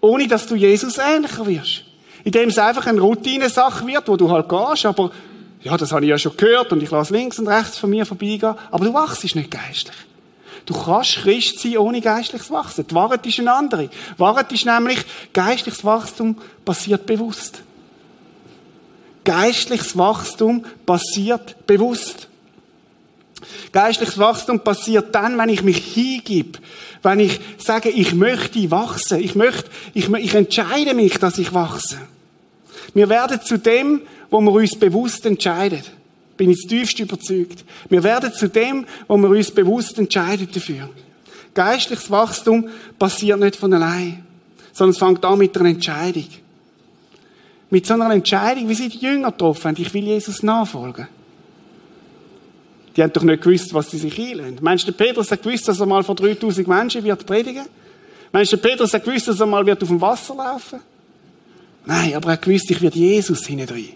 Ohne, 0.02 0.28
dass 0.28 0.48
du 0.48 0.56
Jesus 0.56 0.98
ähnlicher 0.98 1.48
wirst. 1.48 1.86
Indem 2.26 2.50
es 2.50 2.58
einfach 2.58 2.86
eine 2.88 3.00
Routinesache 3.00 3.88
wird, 3.88 4.08
wo 4.08 4.18
du 4.18 4.30
halt 4.30 4.50
gehst, 4.50 4.86
aber, 4.86 5.12
ja, 5.62 5.78
das 5.78 5.94
habe 5.94 6.04
ich 6.04 6.10
ja 6.10 6.18
schon 6.18 6.36
gehört 6.36 6.74
und 6.74 6.84
ich 6.84 6.92
lasse 6.92 7.14
links 7.14 7.40
und 7.40 7.48
rechts 7.48 7.78
von 7.78 7.90
mir 7.90 8.06
vorbeigehen, 8.06 8.56
aber 8.70 8.86
du 8.86 8.94
wachst 8.94 9.24
nicht 9.24 9.50
geistlich. 9.50 9.96
Du 10.68 10.74
kannst 10.74 11.16
Christ 11.16 11.60
sein, 11.60 11.78
ohne 11.78 12.02
geistliches 12.02 12.52
Wachsen. 12.52 12.86
Die 12.86 12.94
Wahrheit 12.94 13.26
ist 13.26 13.40
eine 13.40 13.54
andere. 13.54 13.88
Die 13.88 14.20
Wahrheit 14.20 14.52
ist 14.52 14.66
nämlich, 14.66 15.00
geistliches 15.32 15.86
Wachstum 15.86 16.38
passiert 16.66 17.06
bewusst. 17.06 17.62
Geistliches 19.24 19.98
Wachstum 19.98 20.66
passiert 20.86 21.66
bewusst. 21.66 22.28
Geistliches 23.72 24.18
Wachstum 24.18 24.60
passiert 24.60 25.16
dann, 25.16 25.38
wenn 25.38 25.48
ich 25.48 25.64
mich 25.64 25.78
hingib, 25.78 26.60
wenn 27.02 27.22
ich 27.22 27.40
sage, 27.58 27.90
ich 27.90 28.14
möchte 28.14 28.70
wachsen, 28.70 29.22
ich 29.22 29.36
möchte, 29.36 29.70
ich, 29.94 30.10
ich 30.10 30.34
entscheide 30.34 30.94
mich, 30.94 31.18
dass 31.18 31.38
ich 31.38 31.54
wachse. 31.54 31.98
Wir 32.94 33.08
werden 33.08 33.40
zu 33.42 33.58
dem, 33.58 34.02
wo 34.30 34.42
wir 34.42 34.52
uns 34.52 34.78
bewusst 34.78 35.26
entscheiden. 35.26 35.84
Bin 36.38 36.52
ich 36.52 36.68
tiefst 36.68 37.00
überzeugt. 37.00 37.66
Wir 37.90 38.04
werden 38.04 38.32
zu 38.32 38.48
dem, 38.48 38.86
wo 39.08 39.18
wir 39.18 39.30
uns 39.30 39.52
bewusst 39.52 39.98
entscheiden 39.98 40.48
dafür. 40.54 40.90
Geistliches 41.54 42.12
Wachstum 42.12 42.70
passiert 43.00 43.40
nicht 43.40 43.56
von 43.56 43.74
allein, 43.74 44.24
sondern 44.72 44.92
es 44.92 45.00
fängt 45.00 45.26
an 45.26 45.40
mit 45.40 45.58
einer 45.58 45.70
Entscheidung. 45.70 46.28
Mit 47.70 47.86
so 47.86 47.96
einer 47.96 48.12
Entscheidung, 48.12 48.70
wie 48.70 48.76
sie 48.76 48.90
die 48.90 49.00
Jünger 49.00 49.32
getroffen 49.32 49.70
haben, 49.70 49.82
ich 49.82 49.94
will 49.94 50.04
Jesus 50.04 50.44
nachfolgen. 50.44 51.08
Die 52.96 53.04
haben 53.04 53.14
doch 53.14 53.24
nicht 53.24 53.44
gewusst, 53.44 53.74
was 53.74 53.92
sie 53.92 53.98
sich 53.98 54.20
einlösen. 54.20 54.60
Meinst 54.62 54.88
du, 54.88 54.92
Petrus 54.92 55.32
hat 55.32 55.44
gewusst, 55.44 55.68
dass 55.68 55.80
er 55.80 55.86
mal 55.86 56.04
vor 56.04 56.16
3000 56.16 56.68
Menschen 56.68 57.04
wird 57.04 57.26
predigen? 57.26 57.66
Meinst 58.32 58.54
du, 58.54 58.58
Petrus 58.58 58.94
hat 58.94 59.04
gewusst, 59.04 59.28
dass 59.28 59.40
er 59.40 59.46
mal 59.46 59.66
wird 59.66 59.82
auf 59.82 59.90
dem 59.90 60.00
Wasser 60.00 60.36
laufen? 60.36 60.80
Nein, 61.86 62.16
aber 62.16 62.30
er 62.30 62.34
hat 62.34 62.42
gewusst, 62.42 62.70
ich 62.70 62.82
werde 62.82 62.98
Jesus 62.98 63.46
hinein. 63.46 63.90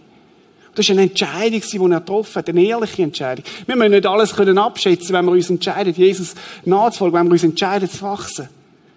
Das 0.73 0.85
ist 0.85 0.91
eine 0.91 1.03
Entscheidung, 1.03 1.61
die 1.61 1.77
er 1.77 1.99
getroffen 1.99 2.35
hat, 2.35 2.49
eine 2.49 2.63
ehrliche 2.63 3.03
Entscheidung. 3.03 3.43
Wir 3.65 3.75
müssen 3.75 3.91
nicht 3.91 4.05
alles 4.05 4.33
können 4.33 4.57
abschätzen, 4.57 5.13
wenn 5.13 5.25
wir 5.25 5.31
uns 5.33 5.49
entscheiden, 5.49 5.93
Jesus 5.93 6.33
nachzufolgen, 6.63 7.19
wenn 7.19 7.27
wir 7.27 7.33
uns 7.33 7.43
entscheiden, 7.43 7.89
zu 7.89 8.01
wachsen. 8.03 8.47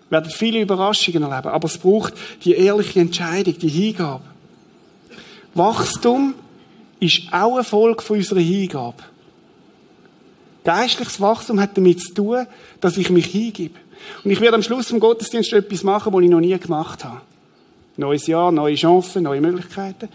Wir 0.08 0.20
werden 0.20 0.30
viele 0.30 0.60
Überraschungen 0.60 1.22
erleben, 1.24 1.48
aber 1.48 1.66
es 1.66 1.78
braucht 1.78 2.14
die 2.44 2.52
ehrliche 2.52 3.00
Entscheidung, 3.00 3.58
die 3.58 3.68
Hingabe. 3.68 4.22
Wachstum 5.54 6.34
ist 7.00 7.22
auch 7.32 7.54
eine 7.54 7.64
Folge 7.64 8.04
unserer 8.08 8.40
Hingabe. 8.40 9.02
Geistliches 10.64 11.20
Wachstum 11.20 11.60
hat 11.60 11.76
damit 11.76 12.00
zu 12.00 12.14
tun, 12.14 12.46
dass 12.80 12.96
ich 12.96 13.10
mich 13.10 13.26
hingebe. 13.26 13.78
Und 14.22 14.30
ich 14.30 14.40
werde 14.40 14.56
am 14.56 14.62
Schluss 14.62 14.88
vom 14.88 15.00
Gottesdienst 15.00 15.52
etwas 15.52 15.82
machen, 15.82 16.12
was 16.12 16.22
ich 16.22 16.30
noch 16.30 16.40
nie 16.40 16.56
gemacht 16.58 17.04
habe. 17.04 17.20
Neues 17.96 18.26
Jahr, 18.26 18.50
neue 18.50 18.74
Chancen, 18.74 19.22
neue 19.22 19.40
Möglichkeiten. 19.40 20.08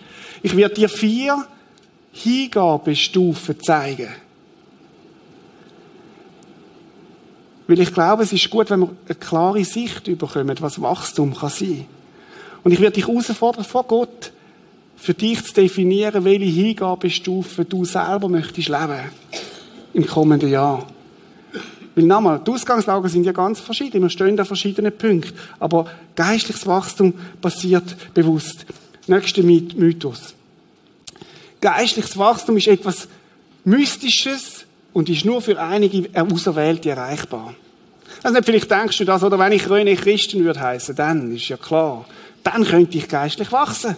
Ich 0.44 0.56
werde 0.56 0.76
dir 0.76 0.90
vier 0.90 1.46
Hingabestufen 2.12 3.60
zeigen. 3.62 4.10
Weil 7.68 7.80
ich 7.80 7.94
glaube, 7.94 8.24
es 8.24 8.34
ist 8.34 8.50
gut, 8.50 8.70
wenn 8.72 8.82
wir 8.82 8.90
eine 9.06 9.16
klare 9.16 9.64
Sicht 9.64 10.04
bekommen, 10.18 10.56
was 10.60 10.82
Wachstum 10.82 11.36
kann 11.36 11.50
sein. 11.50 11.86
Und 12.64 12.72
ich 12.72 12.80
werde 12.80 12.96
dich 12.96 13.08
herausfordern 13.08 13.64
vor 13.64 13.84
Gott, 13.84 14.32
für 14.98 15.14
dich 15.14 15.44
zu 15.46 15.54
definieren, 15.54 16.26
welche 16.26 16.46
Hingabestufe 16.46 17.64
du 17.64 17.86
selber 17.86 18.28
möchtest 18.28 18.68
leben 18.68 19.12
im 19.94 20.06
kommenden 20.06 20.50
Jahr. 20.50 20.86
Weil 22.00 22.06
nochmal, 22.06 22.40
die 22.40 22.52
Ausgangslagen 22.52 23.10
sind 23.10 23.26
ja 23.26 23.34
ganz 23.34 23.60
verschieden. 23.60 24.02
Wir 24.02 24.10
stehen 24.10 24.40
an 24.40 24.46
verschiedenen 24.46 24.98
Punkten. 24.98 25.38
Aber 25.60 25.86
geistliches 26.16 26.66
Wachstum 26.66 27.14
passiert 27.42 28.14
bewusst. 28.14 28.66
Nächster 29.08 29.44
Mythos. 29.44 30.34
Geistliches 31.60 32.18
Wachstum 32.18 32.56
ist 32.56 32.68
etwas 32.68 33.10
Mystisches 33.66 34.66
und 34.94 35.10
ist 35.10 35.26
nur 35.26 35.42
für 35.42 35.62
einige 35.62 36.10
Auserwählte 36.18 36.92
erreichbar. 36.92 37.54
Also 38.24 38.40
vielleicht 38.44 38.72
denkst 38.72 38.98
du 38.98 39.04
das, 39.04 39.22
oder 39.22 39.38
wenn 39.38 39.52
ich 39.52 39.64
René 39.64 39.98
Christen 39.98 40.46
würde 40.46 40.62
heißen, 40.62 40.96
dann 40.96 41.36
ist 41.36 41.50
ja 41.50 41.58
klar, 41.58 42.06
dann 42.44 42.64
könnte 42.64 42.98
ich 42.98 43.10
geistlich 43.10 43.52
wachsen. 43.52 43.98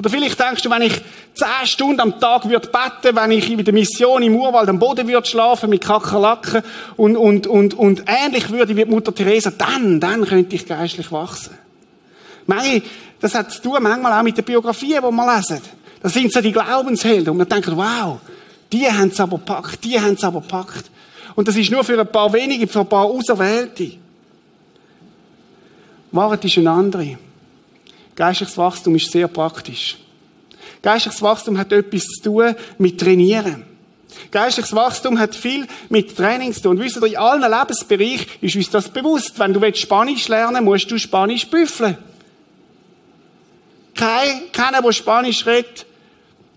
Oder 0.00 0.08
vielleicht 0.08 0.40
denkst 0.40 0.62
du, 0.62 0.70
wenn 0.70 0.80
ich 0.80 0.94
zehn 1.34 1.66
Stunden 1.66 2.00
am 2.00 2.18
Tag 2.18 2.48
würde 2.48 2.68
beten, 2.68 3.14
wenn 3.14 3.30
ich 3.32 3.50
in 3.50 3.62
der 3.62 3.74
Mission 3.74 4.22
im 4.22 4.34
Urwald 4.34 4.70
am 4.70 4.78
Boden 4.78 5.06
würde 5.06 5.28
schlafen 5.28 5.68
mit 5.68 5.84
Kakerlaken 5.84 6.62
und, 6.96 7.18
und, 7.18 7.46
und, 7.46 7.74
und 7.74 8.04
ähnlich 8.06 8.48
würde 8.48 8.74
wie 8.74 8.86
Mutter 8.86 9.14
Teresa, 9.14 9.50
dann, 9.50 10.00
dann 10.00 10.24
könnte 10.24 10.56
ich 10.56 10.66
geistlich 10.66 11.12
wachsen. 11.12 11.52
Manchmal, 12.46 12.80
das 13.20 13.34
hat 13.34 13.52
zu 13.52 13.60
tun 13.60 13.76
manchmal 13.82 14.18
auch 14.18 14.22
mit 14.22 14.38
den 14.38 14.44
Biografien, 14.46 15.02
die 15.06 15.14
wir 15.14 15.36
lesen. 15.36 15.60
Das 16.02 16.14
sind 16.14 16.32
so 16.32 16.40
die 16.40 16.52
Glaubenshelden 16.52 17.28
und 17.28 17.36
man 17.36 17.48
denkt, 17.50 17.70
wow, 17.76 18.20
die 18.72 18.90
haben 18.90 19.10
es 19.10 19.20
aber 19.20 19.36
packt, 19.36 19.84
die 19.84 20.00
haben 20.00 20.14
es 20.14 20.24
aber 20.24 20.40
packt. 20.40 20.90
Und 21.34 21.46
das 21.46 21.56
ist 21.56 21.70
nur 21.70 21.84
für 21.84 22.00
ein 22.00 22.10
paar 22.10 22.32
wenige, 22.32 22.66
für 22.66 22.80
ein 22.80 22.88
paar 22.88 23.04
Auserwählte. 23.04 23.98
Wahrheit 26.10 26.42
ist 26.46 26.56
eine 26.56 26.70
andere. 26.70 27.18
Geistliches 28.20 28.58
Wachstum 28.58 28.94
ist 28.96 29.10
sehr 29.10 29.28
praktisch. 29.28 29.96
Geistliches 30.82 31.22
Wachstum 31.22 31.56
hat 31.56 31.72
etwas 31.72 32.02
zu 32.02 32.22
tun 32.22 32.54
mit 32.76 33.00
Trainieren. 33.00 33.64
Geistliches 34.30 34.74
Wachstum 34.74 35.18
hat 35.18 35.34
viel 35.34 35.66
mit 35.88 36.14
Training 36.14 36.52
zu 36.52 36.60
tun. 36.60 36.72
Und 36.72 36.80
wisst 36.80 36.98
ihr, 36.98 37.06
in 37.06 37.16
allen 37.16 37.40
Lebensbereichen 37.40 38.26
ist 38.42 38.56
uns 38.56 38.68
das 38.68 38.90
bewusst. 38.90 39.38
Wenn 39.38 39.54
du 39.54 39.74
Spanisch 39.74 40.28
lernen 40.28 40.66
willst, 40.66 40.90
musst 40.90 40.90
du 40.90 40.98
Spanisch 40.98 41.48
büffeln. 41.48 41.96
Kein, 43.94 44.52
keiner, 44.52 44.82
der 44.82 44.92
Spanisch 44.92 45.46
redet, 45.46 45.86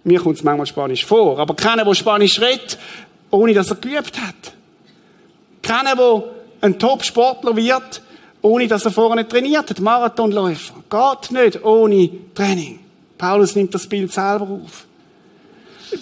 mir 0.03 0.19
kommt 0.19 0.35
es 0.35 0.43
manchmal 0.43 0.67
Spanisch 0.67 1.05
vor, 1.05 1.39
aber 1.39 1.55
keiner, 1.55 1.85
der 1.85 1.93
Spanisch 1.93 2.41
redet, 2.41 2.77
ohne 3.31 3.53
dass 3.53 3.69
er 3.69 3.77
geübt 3.77 4.19
hat. 4.19 4.53
Keiner, 5.61 5.95
der 5.95 6.23
ein 6.59 6.77
Top-Sportler 6.77 7.55
wird, 7.55 8.01
ohne 8.43 8.67
dass 8.67 8.85
er 8.85 8.91
vorher 8.91 9.27
trainiert 9.27 9.69
hat. 9.69 9.79
Marathonläufer. 9.79 10.75
Geht 10.89 11.31
nicht 11.31 11.63
ohne 11.63 12.09
Training. 12.35 12.79
Paulus 13.17 13.55
nimmt 13.55 13.73
das 13.73 13.87
Bild 13.87 14.11
selber 14.11 14.47
auf. 14.49 14.85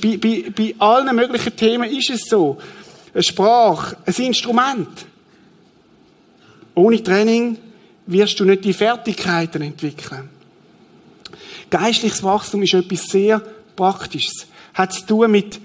Bei, 0.01 0.17
bei, 0.17 0.51
bei 0.55 0.75
allen 0.79 1.15
möglichen 1.15 1.55
Themen 1.55 1.89
ist 1.89 2.09
es 2.09 2.27
so. 2.27 2.57
Eine 3.13 3.23
Sprache, 3.23 3.95
ein 4.05 4.25
Instrument. 4.25 5.05
Ohne 6.73 7.03
Training 7.03 7.57
wirst 8.07 8.39
du 8.39 8.45
nicht 8.45 8.65
die 8.65 8.73
Fertigkeiten 8.73 9.61
entwickeln. 9.61 10.29
Geistliches 11.69 12.23
Wachstum 12.23 12.63
ist 12.63 12.73
etwas 12.73 13.03
sehr 13.03 13.41
Praktisches. 13.75 14.47
Hat 14.73 14.93
zu 14.93 15.05
tun 15.05 15.31
mit 15.31 15.59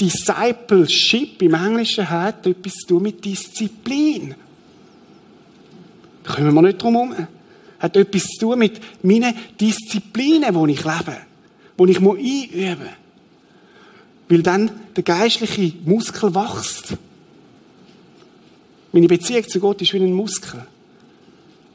Discipleship 0.00 1.42
im 1.42 1.54
Englischen 1.54 2.08
hat 2.08 2.46
etwas 2.46 2.74
zu 2.74 2.88
tun 2.88 3.02
mit 3.04 3.24
Disziplin 3.24 4.34
kommen 6.28 6.54
wir 6.54 6.62
nicht 6.62 6.82
drum 6.82 6.94
herum. 6.94 7.14
Hat 7.78 7.96
etwas 7.96 8.24
zu 8.24 8.46
tun 8.46 8.58
mit 8.58 8.80
meinen 9.02 9.34
Disziplinen, 9.60 10.66
die 10.66 10.72
ich 10.72 10.84
lebe. 10.84 11.16
Die 11.78 11.90
ich 11.90 11.98
einüben 11.98 12.78
muss. 12.78 12.88
Weil 14.28 14.42
dann 14.42 14.70
der 14.96 15.02
geistliche 15.04 15.72
Muskel 15.84 16.34
wächst. 16.34 16.94
Meine 18.92 19.06
Beziehung 19.06 19.48
zu 19.48 19.60
Gott 19.60 19.80
ist 19.82 19.92
wie 19.92 19.98
ein 19.98 20.12
Muskel. 20.12 20.66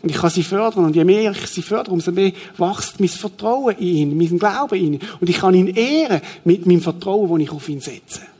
Und 0.01 0.09
ich 0.09 0.17
kann 0.17 0.29
sie 0.29 0.43
fördern. 0.43 0.85
Und 0.85 0.95
je 0.95 1.05
mehr 1.05 1.31
ich 1.31 1.47
sie 1.47 1.61
fördere, 1.61 1.93
umso 1.93 2.11
mehr 2.11 2.33
wächst 2.57 2.99
mein 2.99 3.09
Vertrauen 3.09 3.77
in 3.77 3.87
ihn, 3.87 4.17
mein 4.17 4.37
Glauben 4.37 4.75
in 4.75 4.93
ihn. 4.95 4.99
Und 5.19 5.29
ich 5.29 5.37
kann 5.37 5.55
ihn 5.55 5.67
ehren 5.67 6.21
mit 6.43 6.65
meinem 6.65 6.81
Vertrauen, 6.81 7.29
das 7.29 7.39
ich 7.39 7.51
auf 7.51 7.69
ihn 7.69 7.79
setze. 7.79 8.32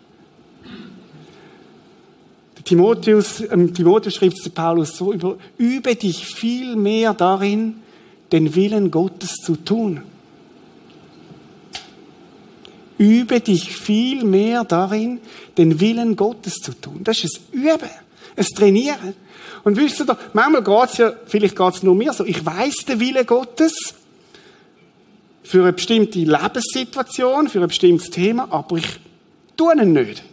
Timotheus, 2.64 3.42
ähm, 3.52 3.74
Timotheus 3.74 4.16
schreibt 4.16 4.40
es 4.40 4.50
Paulus 4.50 4.96
so 4.96 5.14
über, 5.14 5.38
übe 5.58 5.96
dich 5.96 6.26
viel 6.26 6.76
mehr 6.76 7.14
darin, 7.14 7.76
den 8.32 8.56
Willen 8.56 8.90
Gottes 8.90 9.36
zu 9.36 9.56
tun. 9.56 10.02
Übe 12.98 13.40
dich 13.42 13.76
viel 13.76 14.24
mehr 14.24 14.64
darin, 14.64 15.20
den 15.58 15.80
Willen 15.80 16.16
Gottes 16.16 16.56
zu 16.56 16.74
tun. 16.74 17.02
Das 17.04 17.24
ist 17.24 17.42
ein 17.52 17.60
Üben, 17.60 17.90
ein 18.36 18.46
Trainieren. 18.46 19.14
Und 19.64 19.78
wisst 19.78 20.02
ihr, 20.02 20.18
manchmal 20.34 20.64
geht's 20.64 20.98
ja, 20.98 21.14
vielleicht 21.26 21.56
geht's 21.56 21.84
nur 21.84 21.96
mir 21.96 22.14
so, 22.14 22.26
ich 22.26 22.46
weiß 22.46 22.86
den 22.88 23.00
Willen 23.00 23.26
Gottes 23.26 23.94
für 25.44 25.64
eine 25.64 25.74
bestimmte 25.74 26.20
Lebenssituation, 26.20 27.50
für 27.50 27.62
ein 27.62 27.68
bestimmtes 27.68 28.10
Thema, 28.10 28.48
aber 28.50 28.78
ich 28.78 29.00
tue 29.58 29.74
ihn 29.74 29.94
nicht. 29.94 30.24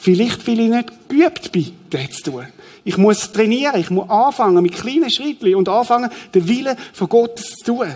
Vielleicht, 0.00 0.46
weil 0.48 0.60
ich 0.60 0.70
nicht 0.70 1.08
geübt 1.10 1.52
bin, 1.52 1.72
das 1.90 2.10
zu 2.12 2.30
tun. 2.30 2.46
Ich 2.84 2.96
muss 2.96 3.32
trainieren, 3.32 3.78
ich 3.78 3.90
muss 3.90 4.08
anfangen 4.08 4.62
mit 4.62 4.72
kleinen 4.72 5.10
Schritten 5.10 5.54
und 5.54 5.68
anfangen, 5.68 6.10
den 6.34 6.48
Willen 6.48 6.74
von 6.94 7.06
Gottes 7.06 7.50
zu 7.56 7.74
tun. 7.74 7.94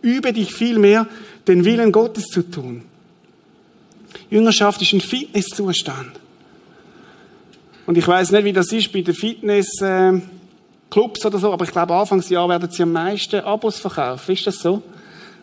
Übe 0.00 0.32
dich 0.32 0.54
viel 0.54 0.78
mehr, 0.78 1.08
den 1.48 1.64
Willen 1.64 1.90
Gottes 1.90 2.26
zu 2.26 2.48
tun. 2.48 2.82
Jüngerschaft 4.30 4.80
ist 4.80 4.92
ein 4.92 5.00
Fitnesszustand. 5.00 6.12
Und 7.84 7.98
ich 7.98 8.06
weiß 8.06 8.30
nicht, 8.30 8.44
wie 8.44 8.52
das 8.52 8.70
ist 8.70 8.92
bei 8.92 9.00
den 9.00 9.14
Fitnessclubs 9.14 10.22
oder 11.26 11.38
so, 11.38 11.52
aber 11.52 11.64
ich 11.64 11.72
glaube, 11.72 11.94
Anfangsjahr 11.94 12.48
werden 12.48 12.70
sie 12.70 12.84
am 12.84 12.92
meisten 12.92 13.40
Abos 13.40 13.80
verkaufen. 13.80 14.30
Ist 14.30 14.46
das 14.46 14.60
so? 14.60 14.80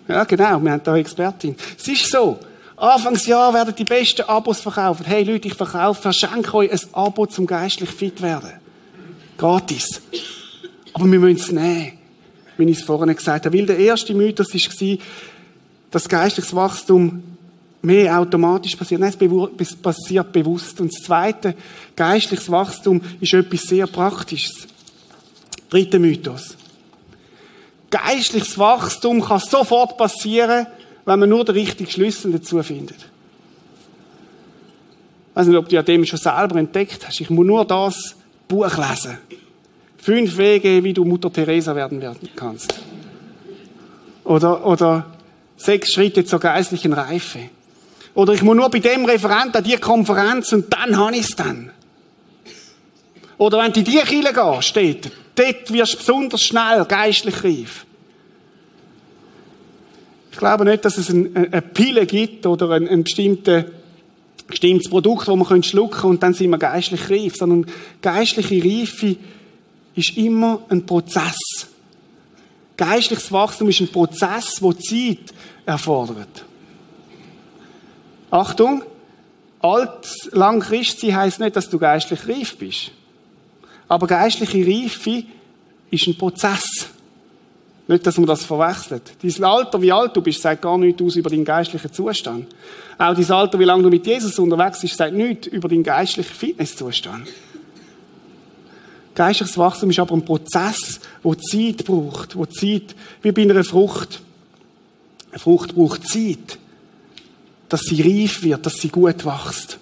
Ja, 0.07 0.23
genau, 0.23 0.57
wir 0.61 0.71
haben 0.71 0.81
da 0.81 0.93
eine 0.93 1.01
Expertin. 1.01 1.57
Es 1.77 1.85
ist 1.85 2.09
so. 2.09 2.39
Anfangsjahr 2.77 3.55
werden 3.55 3.73
die 3.75 3.83
besten 3.83 4.21
Abos 4.21 4.61
verkaufen. 4.61 5.03
Hey 5.03 5.23
Leute, 5.23 5.47
ich 5.47 5.55
verkaufe, 5.55 5.99
verschenke 5.99 6.53
euch 6.53 6.71
ein 6.71 6.79
Abo 6.93 7.25
zum 7.25 7.47
geistlich 7.47 7.89
fit 7.89 8.21
werden. 8.21 8.51
Gratis. 9.35 9.99
Aber 10.93 11.11
wir 11.11 11.19
müssen 11.19 11.41
es 11.41 11.51
nehmen. 11.51 11.93
Wie 12.55 12.65
ich 12.65 12.77
es 12.77 12.83
vorhin 12.83 13.15
gesagt 13.15 13.47
habe. 13.47 13.57
Weil 13.57 13.65
der 13.65 13.79
erste 13.79 14.13
Mythos 14.13 14.53
war, 14.53 14.97
dass 15.89 16.07
geistliches 16.07 16.55
Wachstum 16.55 17.23
mehr 17.81 18.19
automatisch 18.19 18.75
passiert. 18.75 19.01
Nein, 19.01 19.13
es 19.57 19.75
passiert 19.75 20.31
bewusst. 20.31 20.79
Und 20.79 20.93
das 20.93 21.03
zweite, 21.03 21.55
geistliches 21.95 22.51
Wachstum 22.51 23.01
ist 23.19 23.33
etwas 23.33 23.61
sehr 23.61 23.87
Praktisches. 23.87 24.67
Dritter 25.71 25.97
Mythos. 25.97 26.55
Geistliches 27.89 28.57
Wachstum 28.59 29.23
kann 29.23 29.39
sofort 29.39 29.97
passieren, 29.97 30.67
wenn 31.07 31.19
man 31.19 31.29
nur 31.29 31.45
den 31.45 31.55
richtigen 31.55 31.89
Schlüssel 31.89 32.33
dazu 32.33 32.61
findet. 32.61 32.97
Ich 35.29 35.35
weiß 35.35 35.47
nicht, 35.47 35.57
ob 35.57 35.69
du 35.69 35.75
ja 35.75 35.81
dem 35.81 36.05
schon 36.05 36.19
selber 36.19 36.57
entdeckt 36.57 37.07
hast. 37.07 37.21
Ich 37.21 37.29
muss 37.29 37.45
nur 37.45 37.63
das 37.63 38.17
Buch 38.45 38.77
lesen. 38.77 39.17
Fünf 39.97 40.37
Wege, 40.37 40.83
wie 40.83 40.91
du 40.91 41.05
Mutter 41.05 41.31
Teresa 41.31 41.73
werden 41.73 42.03
kannst. 42.35 42.73
Oder, 44.25 44.65
oder 44.65 45.05
sechs 45.55 45.93
Schritte 45.93 46.25
zur 46.25 46.41
geistlichen 46.41 46.91
Reife. 46.91 47.39
Oder 48.13 48.33
ich 48.33 48.41
muss 48.41 48.57
nur 48.57 48.69
bei 48.69 48.79
dem 48.79 49.05
Referent 49.05 49.55
an 49.55 49.63
die 49.63 49.77
Konferenz 49.77 50.51
und 50.51 50.73
dann 50.73 50.97
habe 50.97 51.15
ich 51.15 51.21
es 51.21 51.35
dann. 51.37 51.71
Oder 53.37 53.59
wenn 53.59 53.71
du 53.71 53.79
in 53.79 53.85
die 53.85 53.91
Kirche 53.91 54.33
gehst, 54.33 54.67
steht, 54.67 55.11
dort 55.35 55.71
wirst 55.71 55.93
du 55.93 55.97
besonders 55.99 56.41
schnell 56.41 56.83
geistlich 56.83 57.43
reif. 57.45 57.86
Ich 60.37 60.39
glaube 60.39 60.65
nicht, 60.65 60.85
dass 60.85 60.99
es 60.99 61.09
eine 61.09 61.63
Pille 61.63 62.05
gibt 62.05 62.45
oder 62.45 62.69
ein, 62.69 62.87
ein 62.87 63.03
bestimmtes, 63.03 63.65
Produkt, 64.87 65.27
das 65.27 65.35
man 65.35 65.63
schlucken 65.63 65.99
kann 65.99 66.09
und 66.11 66.21
dann 66.21 66.35
sind 66.35 66.51
wir 66.51 66.59
geistlich 66.59 67.09
reif, 67.09 67.37
sondern 67.37 67.65
geistliche 68.03 68.63
Reife 68.63 69.15
ist 69.95 70.15
immer 70.15 70.61
ein 70.69 70.85
Prozess. 70.85 71.39
Geistliches 72.77 73.31
Wachstum 73.31 73.69
ist 73.69 73.79
ein 73.79 73.87
Prozess, 73.87 74.59
der 74.59 74.77
Zeit 74.77 75.33
erfordert. 75.65 76.45
Achtung, 78.29 78.83
alt, 79.59 80.07
lang 80.33 80.59
Christ 80.59 80.99
sein 80.99 81.15
heisst 81.15 81.39
nicht, 81.39 81.55
dass 81.55 81.67
du 81.67 81.79
geistlich 81.79 82.27
reif 82.27 82.55
bist. 82.57 82.91
Aber 83.87 84.05
geistliche 84.05 84.59
Reife 84.59 85.23
ist 85.89 86.05
ein 86.05 86.15
Prozess. 86.15 86.91
Nicht, 87.87 88.05
dass 88.05 88.17
man 88.17 88.25
das 88.25 88.43
verwechselt. 88.43 89.13
Dein 89.21 89.43
Alter, 89.45 89.81
wie 89.81 89.91
alt 89.91 90.15
du 90.15 90.21
bist, 90.21 90.41
sagt 90.41 90.61
gar 90.61 90.77
nichts 90.77 91.01
aus 91.01 91.15
über 91.15 91.29
deinen 91.29 91.45
geistlichen 91.45 91.91
Zustand. 91.91 92.47
Auch 92.97 93.15
dein 93.15 93.31
Alter, 93.31 93.57
wie 93.59 93.63
lange 93.63 93.83
du 93.83 93.89
mit 93.89 94.05
Jesus 94.05 94.37
unterwegs 94.39 94.81
bist, 94.81 94.97
sagt 94.97 95.13
nichts 95.13 95.47
über 95.47 95.69
deinen 95.69 95.83
geistlichen 95.83 96.33
Fitnesszustand. 96.33 97.27
Geistliches 99.15 99.57
Wachstum 99.57 99.89
ist 99.89 99.99
aber 99.99 100.15
ein 100.15 100.25
Prozess, 100.25 100.99
wo 101.23 101.33
Zeit 101.33 101.85
braucht, 101.85 102.35
wo 102.35 102.45
Zeit, 102.45 102.93
wie 103.21 103.31
bei 103.31 103.43
einer 103.43 103.63
Frucht. 103.63 104.21
Eine 105.31 105.39
Frucht 105.39 105.73
braucht 105.73 106.07
Zeit, 106.07 106.59
dass 107.69 107.81
sie 107.81 108.01
reif 108.01 108.43
wird, 108.43 108.65
dass 108.65 108.75
sie 108.75 108.89
gut 108.89 109.25
wächst. 109.25 109.79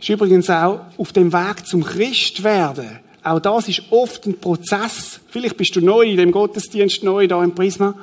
Ist 0.00 0.08
übrigens 0.08 0.48
auch 0.48 0.82
auf 0.96 1.12
dem 1.12 1.32
Weg 1.32 1.66
zum 1.66 1.82
Christwerden 1.82 3.00
auch 3.26 3.40
das 3.40 3.68
ist 3.68 3.82
oft 3.90 4.24
ein 4.26 4.38
Prozess. 4.38 5.18
Vielleicht 5.28 5.56
bist 5.56 5.74
du 5.74 5.80
neu 5.80 6.02
in 6.02 6.16
dem 6.16 6.30
Gottesdienst, 6.30 7.02
neu 7.02 7.26
da 7.26 7.42
im 7.42 7.54
Prisma. 7.54 7.94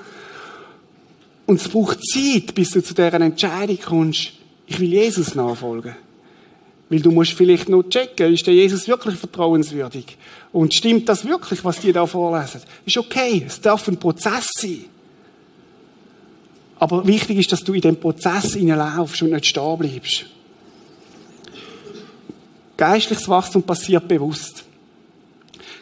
Und 1.46 1.62
es 1.62 1.70
braucht 1.70 2.06
Zeit, 2.06 2.54
bis 2.54 2.72
du 2.72 2.84
zu 2.84 2.94
dieser 2.94 3.14
Entscheidung 3.14 3.80
kommst, 3.80 4.34
ich 4.68 4.80
will 4.80 4.92
Jesus 4.92 5.34
nachfolgen. 5.34 5.96
Weil 6.90 7.00
du 7.00 7.12
musst 7.12 7.34
vielleicht 7.34 7.70
noch 7.70 7.84
checken, 7.84 8.34
ist 8.34 8.46
der 8.46 8.54
Jesus 8.54 8.86
wirklich 8.88 9.16
vertrauenswürdig? 9.16 10.18
Und 10.52 10.74
stimmt 10.74 11.08
das 11.08 11.26
wirklich, 11.26 11.64
was 11.64 11.80
die 11.80 11.94
da 11.94 12.06
vorlesen? 12.06 12.62
Ist 12.86 12.98
okay, 12.98 13.46
es 13.48 13.62
darf 13.62 13.88
ein 13.88 13.98
Prozess 13.98 14.50
sein. 14.58 14.86
Aber 16.80 17.08
wichtig 17.08 17.40
ist, 17.40 17.52
dass 17.54 17.64
du 17.64 17.74
in 17.74 17.82
dem 17.82 17.96
Prozess 17.96 18.56
hineinlaufst 18.56 19.22
und 19.22 19.32
nicht 19.32 19.46
stehen 19.46 19.78
bleibst. 19.78 20.26
Geistliches 22.76 23.30
Wachstum 23.30 23.64
passiert 23.64 24.06
bewusst. 24.08 24.66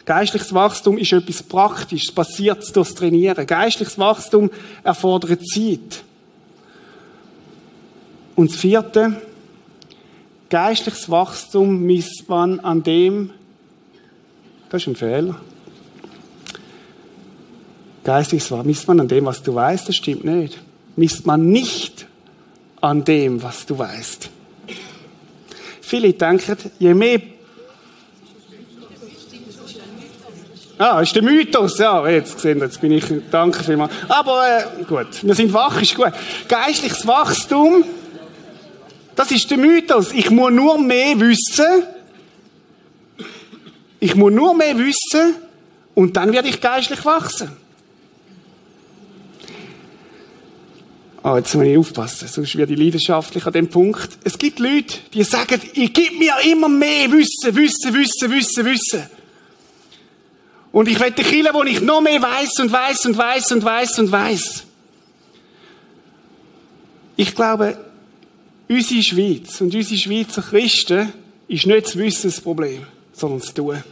Geistliches 0.04 0.52
Wachstum 0.52 0.98
ist 0.98 1.12
etwas 1.12 1.42
Praktisches, 1.42 2.12
passiert 2.12 2.74
durchs 2.74 2.94
Trainieren. 2.94 3.46
Geistliches 3.46 3.98
Wachstum 3.98 4.50
erfordert 4.82 5.46
Zeit. 5.46 6.02
Und 8.34 8.50
das 8.50 8.58
vierte, 8.58 9.22
geistliches 10.50 11.08
Wachstum 11.08 11.82
misst 11.82 12.28
man 12.28 12.58
an 12.60 12.82
dem, 12.82 13.30
das 14.70 14.82
ist 14.82 14.88
ein 14.88 14.96
Fehler. 14.96 15.36
Geistliches 18.02 18.50
Wachstum 18.50 18.66
misst 18.66 18.88
man 18.88 19.00
an 19.00 19.08
dem, 19.08 19.24
was 19.24 19.42
du 19.42 19.54
weißt, 19.54 19.88
das 19.88 19.96
stimmt 19.96 20.24
nicht. 20.24 20.58
Misst 20.96 21.26
man 21.26 21.48
nicht 21.48 22.06
an 22.80 23.04
dem, 23.04 23.42
was 23.42 23.64
du 23.66 23.78
weißt. 23.78 24.30
Viele 25.80 26.12
denken, 26.12 26.56
je 26.78 26.94
mehr 26.94 27.20
Ah, 30.78 31.00
ist 31.00 31.14
der 31.14 31.22
Mythos. 31.22 31.78
Ja, 31.78 32.06
jetzt 32.08 32.36
gesehen, 32.36 32.58
jetzt 32.60 32.80
bin 32.80 32.92
ich, 32.92 33.04
danke 33.30 33.62
vielmals. 33.62 33.92
Aber 34.08 34.44
äh, 34.58 34.84
gut, 34.84 35.06
wir 35.22 35.34
sind 35.34 35.52
wach, 35.52 35.80
ist 35.80 35.94
gut. 35.94 36.12
Geistliches 36.48 37.06
Wachstum, 37.06 37.84
das 39.14 39.30
ist 39.30 39.50
der 39.50 39.58
Mythos. 39.58 40.12
Ich 40.12 40.30
muss 40.30 40.50
nur 40.50 40.78
mehr 40.78 41.18
wissen. 41.20 41.84
Ich 44.00 44.16
muss 44.16 44.32
nur 44.32 44.54
mehr 44.56 44.76
wissen 44.78 45.36
und 45.94 46.16
dann 46.16 46.32
werde 46.32 46.48
ich 46.48 46.60
geistlich 46.60 47.04
wachsen. 47.04 47.52
Ah, 51.22 51.34
oh, 51.34 51.36
jetzt 51.36 51.54
muss 51.54 51.64
ich 51.66 51.78
aufpassen, 51.78 52.26
sonst 52.26 52.56
werde 52.56 52.72
ich 52.72 52.80
leidenschaftlich 52.80 53.46
an 53.46 53.52
dem 53.52 53.68
Punkt. 53.68 54.08
Es 54.24 54.36
gibt 54.36 54.58
Leute, 54.58 54.98
die 55.14 55.22
sagen, 55.22 55.60
ich 55.74 55.92
gebe 55.92 56.16
mir 56.16 56.34
immer 56.50 56.68
mehr 56.68 57.12
Wissen, 57.12 57.54
Wissen, 57.54 57.94
Wissen, 57.94 58.28
Wissen, 58.32 58.64
Wissen. 58.64 59.02
Und 60.72 60.88
ich 60.88 60.98
werde 60.98 61.22
Kille, 61.22 61.50
wo 61.52 61.62
ich 61.64 61.80
noch 61.82 62.00
mehr 62.00 62.20
weiß 62.20 62.60
und 62.60 62.72
weiß 62.72 63.06
und 63.06 63.16
weiß 63.16 63.52
und 63.52 63.64
weiß 63.64 63.98
und 63.98 64.10
weiß. 64.10 64.64
Ich 67.16 67.34
glaube, 67.34 67.78
unsere 68.68 69.02
Schweiz 69.02 69.60
und 69.60 69.74
unsere 69.74 70.00
Schweizer 70.00 70.40
Christen 70.42 71.12
ist 71.46 71.66
nicht 71.66 71.86
das 71.86 71.96
Wissensproblem, 71.96 72.86
sondern 73.12 73.40
das 73.40 73.52
Tun. 73.52 73.84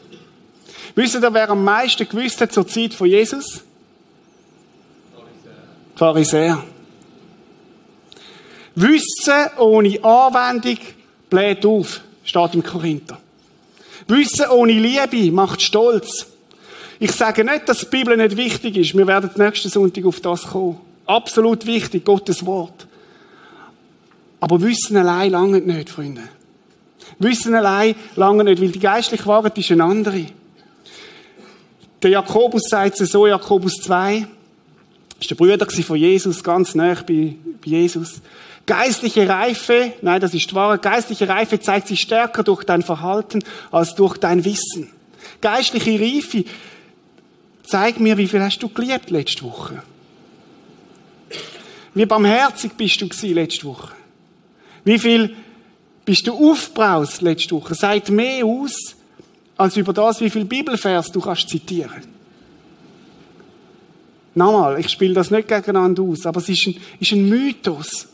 Wisst 0.94 1.14
ihr, 1.14 1.34
wer 1.34 1.50
am 1.50 1.62
meisten 1.62 2.08
gewusst 2.08 2.40
hat 2.40 2.52
zur 2.52 2.66
Zeit 2.66 2.94
von 2.94 3.06
Jesus? 3.06 3.62
Pharisäer. 5.94 6.64
Wissen 8.74 9.50
ohne 9.58 10.02
Anwendung 10.02 10.78
bläht 11.28 11.66
auf, 11.66 12.00
steht 12.24 12.54
im 12.54 12.62
Korinther. 12.62 13.18
Wissen 14.06 14.48
ohne 14.48 14.72
Liebe 14.72 15.30
macht 15.30 15.60
stolz. 15.60 16.26
Ich 17.02 17.12
sage 17.12 17.44
nicht, 17.44 17.66
dass 17.66 17.80
die 17.80 17.86
Bibel 17.86 18.14
nicht 18.14 18.36
wichtig 18.36 18.76
ist. 18.76 18.94
Wir 18.94 19.06
werden 19.06 19.30
nächsten 19.36 19.70
Sonntag 19.70 20.04
auf 20.04 20.20
das 20.20 20.42
kommen. 20.42 20.78
Absolut 21.06 21.64
wichtig, 21.64 22.04
Gottes 22.04 22.44
Wort. 22.44 22.86
Aber 24.38 24.60
Wissen 24.60 24.98
allein 24.98 25.32
lange 25.32 25.60
nicht, 25.60 25.88
Freunde. 25.88 26.22
Wissen 27.18 27.54
allein 27.54 27.94
lange 28.16 28.44
nicht, 28.44 28.60
weil 28.60 28.68
die 28.68 28.78
geistliche 28.78 29.24
Wahrheit 29.24 29.56
ist 29.56 29.70
eine 29.72 29.84
andere. 29.84 30.26
Der 32.02 32.10
Jakobus 32.10 32.64
sagt 32.68 33.00
es 33.00 33.12
so, 33.12 33.26
Jakobus 33.26 33.76
2, 33.76 34.26
das 35.18 35.30
war 35.30 35.48
der 35.48 35.56
Bruder 35.56 35.82
von 35.82 35.96
Jesus, 35.96 36.44
ganz 36.44 36.74
nah 36.74 36.94
bei, 37.06 37.34
Jesus. 37.64 38.20
Geistliche 38.66 39.26
Reife, 39.26 39.94
nein, 40.02 40.20
das 40.20 40.34
ist 40.34 40.54
wahr, 40.54 40.76
geistliche 40.76 41.28
Reife 41.28 41.58
zeigt 41.60 41.88
sich 41.88 42.00
stärker 42.00 42.42
durch 42.42 42.64
dein 42.64 42.82
Verhalten 42.82 43.42
als 43.70 43.94
durch 43.94 44.18
dein 44.18 44.44
Wissen. 44.44 44.90
Geistliche 45.40 45.98
Reife, 45.98 46.44
zeig 47.70 48.00
mir, 48.00 48.16
wie 48.18 48.26
viel 48.26 48.42
hast 48.42 48.58
du 48.58 48.68
geliebt 48.68 49.10
letzte 49.10 49.44
Woche? 49.44 49.82
Wie 51.94 52.06
barmherzig 52.06 52.72
bist 52.74 53.00
du 53.00 53.06
letzte 53.28 53.64
Woche? 53.64 53.92
Wie 54.84 54.98
viel 54.98 55.34
bist 56.04 56.26
du 56.26 56.32
aufbraust 56.32 57.22
letzte 57.22 57.54
Woche? 57.54 57.74
Sagt 57.74 58.10
mehr 58.10 58.44
aus, 58.44 58.96
als 59.56 59.76
über 59.76 59.92
das, 59.92 60.20
wie 60.20 60.30
viel 60.30 60.44
Bibelvers 60.44 61.12
du 61.12 61.20
kannst 61.20 61.48
zitieren. 61.48 62.02
Nochmal, 64.34 64.78
ich 64.80 64.88
spiele 64.88 65.14
das 65.14 65.30
nicht 65.30 65.48
gegeneinander 65.48 66.02
aus, 66.02 66.24
aber 66.24 66.40
es 66.40 66.48
ist 66.48 66.66
ein, 66.66 66.76
ist 67.00 67.12
ein 67.12 67.28
Mythos. 67.28 68.08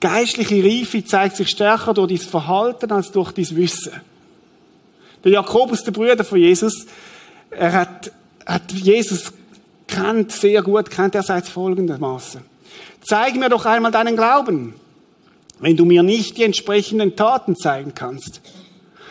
Geistliche 0.00 0.64
Reife 0.64 1.04
zeigt 1.04 1.36
sich 1.36 1.48
stärker 1.48 1.94
durch 1.94 2.08
dein 2.08 2.18
Verhalten 2.18 2.90
als 2.90 3.12
durch 3.12 3.32
dein 3.32 3.56
Wissen. 3.56 3.92
Der 5.22 5.32
Jakobus, 5.32 5.84
der 5.84 5.92
Bruder 5.92 6.24
von 6.24 6.38
Jesus, 6.38 6.86
er 7.50 7.72
hat, 7.72 8.10
hat 8.46 8.72
Jesus 8.72 9.32
kennt, 9.86 10.32
sehr 10.32 10.62
gut 10.62 10.90
kennt, 10.90 11.14
er 11.14 11.22
sagt 11.22 11.48
folgendermaßen. 11.48 12.42
Zeig 13.02 13.36
mir 13.36 13.48
doch 13.48 13.66
einmal 13.66 13.92
deinen 13.92 14.16
Glauben, 14.16 14.74
wenn 15.58 15.76
du 15.76 15.84
mir 15.84 16.02
nicht 16.02 16.36
die 16.36 16.44
entsprechenden 16.44 17.16
Taten 17.16 17.56
zeigen 17.56 17.94
kannst. 17.94 18.40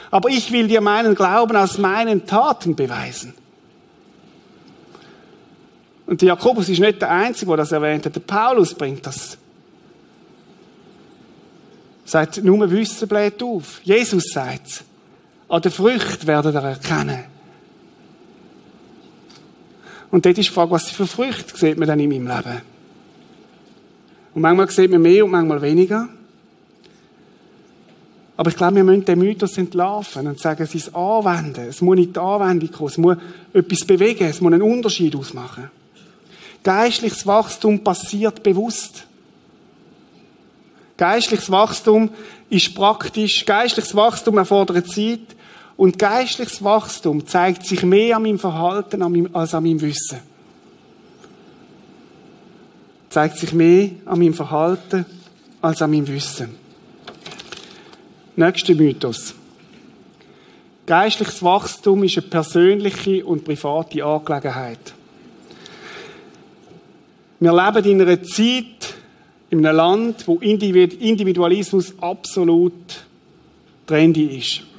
Aber 0.10 0.30
ich 0.30 0.52
will 0.52 0.67
dir 0.67 0.82
meinen 0.82 1.15
Glauben 1.15 1.56
aus 1.56 1.78
meinen 1.78 2.26
Taten 2.26 2.76
beweisen. 2.76 3.34
Und 6.06 6.22
der 6.22 6.30
Jakobus 6.30 6.67
ist 6.67 6.80
nicht 6.80 7.02
der 7.02 7.10
Einzige, 7.10 7.48
der 7.48 7.58
das 7.58 7.72
erwähnt 7.72 8.06
hat. 8.06 8.15
Der 8.15 8.20
Paulus 8.20 8.74
bringt 8.74 9.06
das. 9.06 9.38
Sagt, 12.04 12.44
nur 12.44 12.70
Wissen 12.70 13.08
bläht 13.08 13.41
auf. 13.41 13.80
Jesus 13.84 14.26
sagt 14.34 14.84
An 15.48 15.62
der 15.62 15.72
Frucht 15.72 16.28
werden 16.28 16.54
ihr 16.54 16.62
erkennen. 16.62 17.31
Und 20.12 20.26
dort 20.26 20.38
ist 20.38 20.50
die 20.50 20.54
Frage, 20.54 20.71
was 20.71 20.91
für 20.91 21.08
Früchte 21.08 21.58
sieht 21.58 21.78
man 21.78 21.88
dann 21.88 22.00
in 22.00 22.10
meinem 22.10 22.28
Leben? 22.28 22.62
Und 24.34 24.41
manchmal 24.41 24.69
sieht 24.69 24.91
man 24.91 25.02
mehr 25.02 25.26
und 25.26 25.32
manchmal 25.32 25.62
weniger. 25.62 26.10
Aber 28.38 28.50
ich 28.50 28.56
glaube, 28.56 28.76
wir 28.76 28.84
müssen 28.84 29.06
den 29.06 29.19
Mythos 29.19 29.58
entlarven 29.58 30.28
und 30.28 30.39
sagen, 30.39 30.63
es 30.63 30.74
ist 30.74 30.95
Anwenden. 30.95 31.67
Es 31.67 31.82
muss 31.82 31.95
nicht 31.95 32.15
die 32.15 32.19
Anwendung 32.19 32.71
kommen. 32.71 32.89
Es 32.89 32.97
muss 32.97 33.17
etwas 33.54 33.86
bewegen. 33.86 34.26
Es 34.26 34.41
muss 34.41 34.52
einen 34.52 34.62
Unterschied 34.62 35.15
ausmachen. 35.15 35.69
Geistliches 36.63 37.26
Wachstum 37.26 37.84
passiert 37.84 38.41
bewusst. 38.43 39.06
Geistliches 40.97 41.50
Wachstum 41.52 42.10
ist 42.50 42.74
praktisch. 42.76 43.45
Geistliches 43.45 43.95
Wachstum 43.95 44.38
erfordert 44.38 44.88
Zeit. 44.88 45.36
Und 45.82 45.98
geistliches 45.98 46.63
Wachstum 46.63 47.26
zeigt 47.26 47.65
sich 47.65 47.82
mehr 47.82 48.17
an 48.17 48.22
meinem 48.22 48.38
Verhalten 48.38 49.02
als 49.34 49.56
an 49.56 49.63
meinem 49.63 49.82
Wissen. 49.82 50.20
Zeigt 53.10 53.39
sich 53.39 53.52
mehr 53.52 53.89
an 54.06 54.20
meinem 54.20 54.36
Verhalten 54.36 55.08
als 55.60 55.82
an 55.82 55.89
meinem 55.89 56.08
Wissen. 56.08 56.50
Nächster 58.36 58.76
Mythos. 58.76 59.34
Geistliches 60.86 61.41
Wachstum 61.41 62.04
ist 62.04 62.15
eine 62.20 62.28
persönliche 62.28 63.26
und 63.26 63.44
private 63.44 64.06
Angelegenheit. 64.06 64.94
Wir 67.39 67.54
leben 67.54 67.89
in 67.89 68.02
einer 68.04 68.22
Zeit, 68.22 68.94
in 69.50 69.65
einem 69.65 69.76
Land, 69.78 70.28
wo 70.28 70.36
Individualismus 70.36 71.96
absolut 72.00 73.04
trendy 73.88 74.38
ist. 74.38 74.71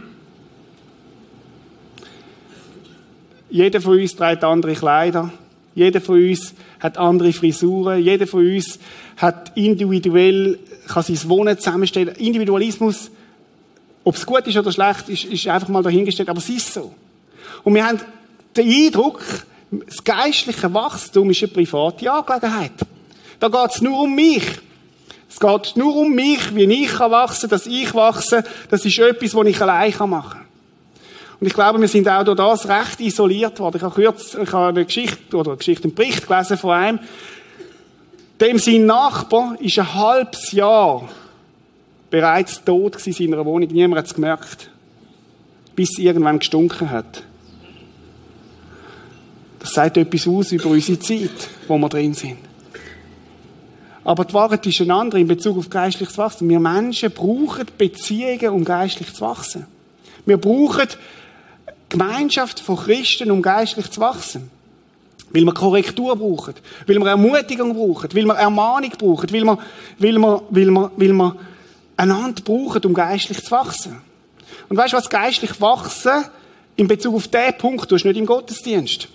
Jeder 3.53 3.81
von 3.81 4.01
uns 4.01 4.17
trägt 4.17 4.43
andere 4.43 4.75
Kleider. 4.75 5.31
Jeder 5.75 6.01
von 6.01 6.17
uns 6.17 6.55
hat 6.81 6.99
andere 6.99 7.33
Frisuren. 7.33 8.03
Jeder 8.03 8.27
von 8.27 8.45
uns 8.45 8.79
hat 9.17 9.53
individuell, 9.55 10.59
kann 10.88 11.03
sein 11.03 11.29
Wohnen 11.29 11.57
zusammenstellen. 11.57 12.17
Individualismus 12.17 13.11
ob 14.05 14.17
es 14.17 14.27
gut 14.27 14.47
ist 14.47 14.57
oder 14.57 14.73
schlecht, 14.73 15.09
ist, 15.09 15.25
ist 15.25 15.47
einfach 15.49 15.69
mal 15.69 15.83
dahingestellt, 15.83 16.29
aber 16.29 16.38
es 16.38 16.49
ist 16.49 16.73
so. 16.73 16.93
Und 17.62 17.75
wir 17.75 17.87
haben 17.87 18.01
den 18.57 18.69
Eindruck, 18.69 19.23
das 19.71 20.03
geistliche 20.03 20.73
Wachstum 20.75 21.31
ist 21.31 21.43
eine 21.43 21.53
private 21.53 22.11
Angelegenheit. 22.11 22.73
Da 23.38 23.49
geht 23.49 23.71
es 23.71 23.81
nur 23.81 24.01
um 24.01 24.15
mich. 24.15 24.45
Es 25.29 25.41
geht 25.41 25.77
nur 25.77 25.97
um 25.97 26.12
mich, 26.12 26.55
wie 26.55 26.65
ich 26.65 26.99
wachsen 26.99 27.49
kann 27.49 27.51
dass 27.51 27.67
ich 27.67 27.95
wachse. 27.95 28.45
Das 28.69 28.85
ist 28.85 28.99
etwas, 28.99 29.35
was 29.35 29.47
ich 29.47 29.62
allein 29.62 29.95
machen 30.11 30.31
kann. 30.31 30.42
Und 31.43 31.49
ich 31.49 31.55
glaube, 31.55 31.81
wir 31.81 31.89
sind 31.89 32.09
auch 32.09 32.23
durch 32.23 32.37
das 32.37 32.69
recht 32.69 33.01
isoliert 33.01 33.59
worden. 33.59 33.79
Ich 33.79 33.83
habe 33.83 34.01
kurz, 34.01 34.35
ich 34.35 34.53
habe 34.53 34.69
eine 34.69 34.85
Geschichte, 34.85 35.37
oder 35.37 35.51
eine 35.51 35.59
Geschichte, 35.59 35.89
einen 35.89 35.95
Bericht 35.95 36.29
gelesen 36.29 36.57
von 36.57 36.71
einem, 36.71 37.01
dem 38.41 38.61
sein 38.61 38.87
Nachbar 38.87 39.57
ist 39.59 39.77
ein 39.77 39.93
halbes 39.93 40.53
Jahr 40.53 41.09
bereits 42.11 42.63
tot 42.63 43.05
in 43.05 43.13
seiner 43.13 43.45
Wohnung. 43.45 43.69
Niemand 43.73 43.99
hat 43.99 44.07
es 44.07 44.15
gemerkt. 44.15 44.71
Bis 45.75 45.99
irgendwann 45.99 46.39
gestunken 46.39 46.89
hat. 46.89 47.25
Das 49.59 49.75
sagt 49.75 49.97
etwas 49.97 50.29
aus 50.29 50.53
über 50.53 50.67
unsere 50.67 51.01
Zeit, 51.01 51.51
wo 51.67 51.77
wir 51.77 51.89
drin 51.89 52.15
sind. 52.15 52.39
Aber 54.05 54.25
die 54.25 54.35
Wahrheit 54.35 54.65
ist 54.65 54.81
eine 54.81 54.95
andere 54.95 55.21
in 55.21 55.27
Bezug 55.27 55.59
auf 55.59 55.69
geistliches 55.69 56.17
Wachstum. 56.17 56.49
Wir 56.49 56.61
Menschen 56.61 57.11
brauchen 57.11 57.67
Beziehungen, 57.77 58.51
um 58.51 58.65
geistlich 58.65 59.13
zu 59.13 59.23
wachsen. 59.23 59.67
Wir 60.25 60.37
brauchen 60.37 60.87
Gemeinschaft 61.93 62.61
von 62.61 62.77
Christen, 62.77 63.31
um 63.31 63.43
geistlich 63.43 63.91
zu 63.91 64.01
wachsen. 64.01 64.51
Weil 65.31 65.45
wir 65.45 65.55
Korrektur 65.55 66.17
brauchen, 66.17 66.55
weil 66.87 66.99
wir 66.99 67.07
Ermutigung 67.07 67.75
brauchen, 67.75 68.09
weil 68.13 68.25
wir 68.25 68.35
Ermahnung 68.35 68.91
brauchen, 68.99 69.31
weil 69.33 69.45
wir, 69.45 69.59
weil 69.99 70.13
wir, 70.13 70.43
weil 70.51 70.67
wir, 70.67 70.91
weil 70.97 71.13
wir 71.13 71.37
einander 71.97 72.43
brauchen, 72.43 72.85
um 72.85 72.95
geistlich 72.95 73.43
zu 73.43 73.51
wachsen. 73.51 74.01
Und 74.69 74.77
weißt 74.77 74.93
du 74.93 74.97
was? 74.97 75.09
Geistlich 75.09 75.61
wachsen 75.61 76.25
in 76.77 76.89
Bezug 76.89 77.15
auf 77.15 77.29
diesen 77.29 77.59
Punkt 77.59 77.89
tust 77.89 78.05
du 78.05 78.09
nicht 78.09 78.19
im 78.19 78.27
Gottesdienst. 78.27 79.09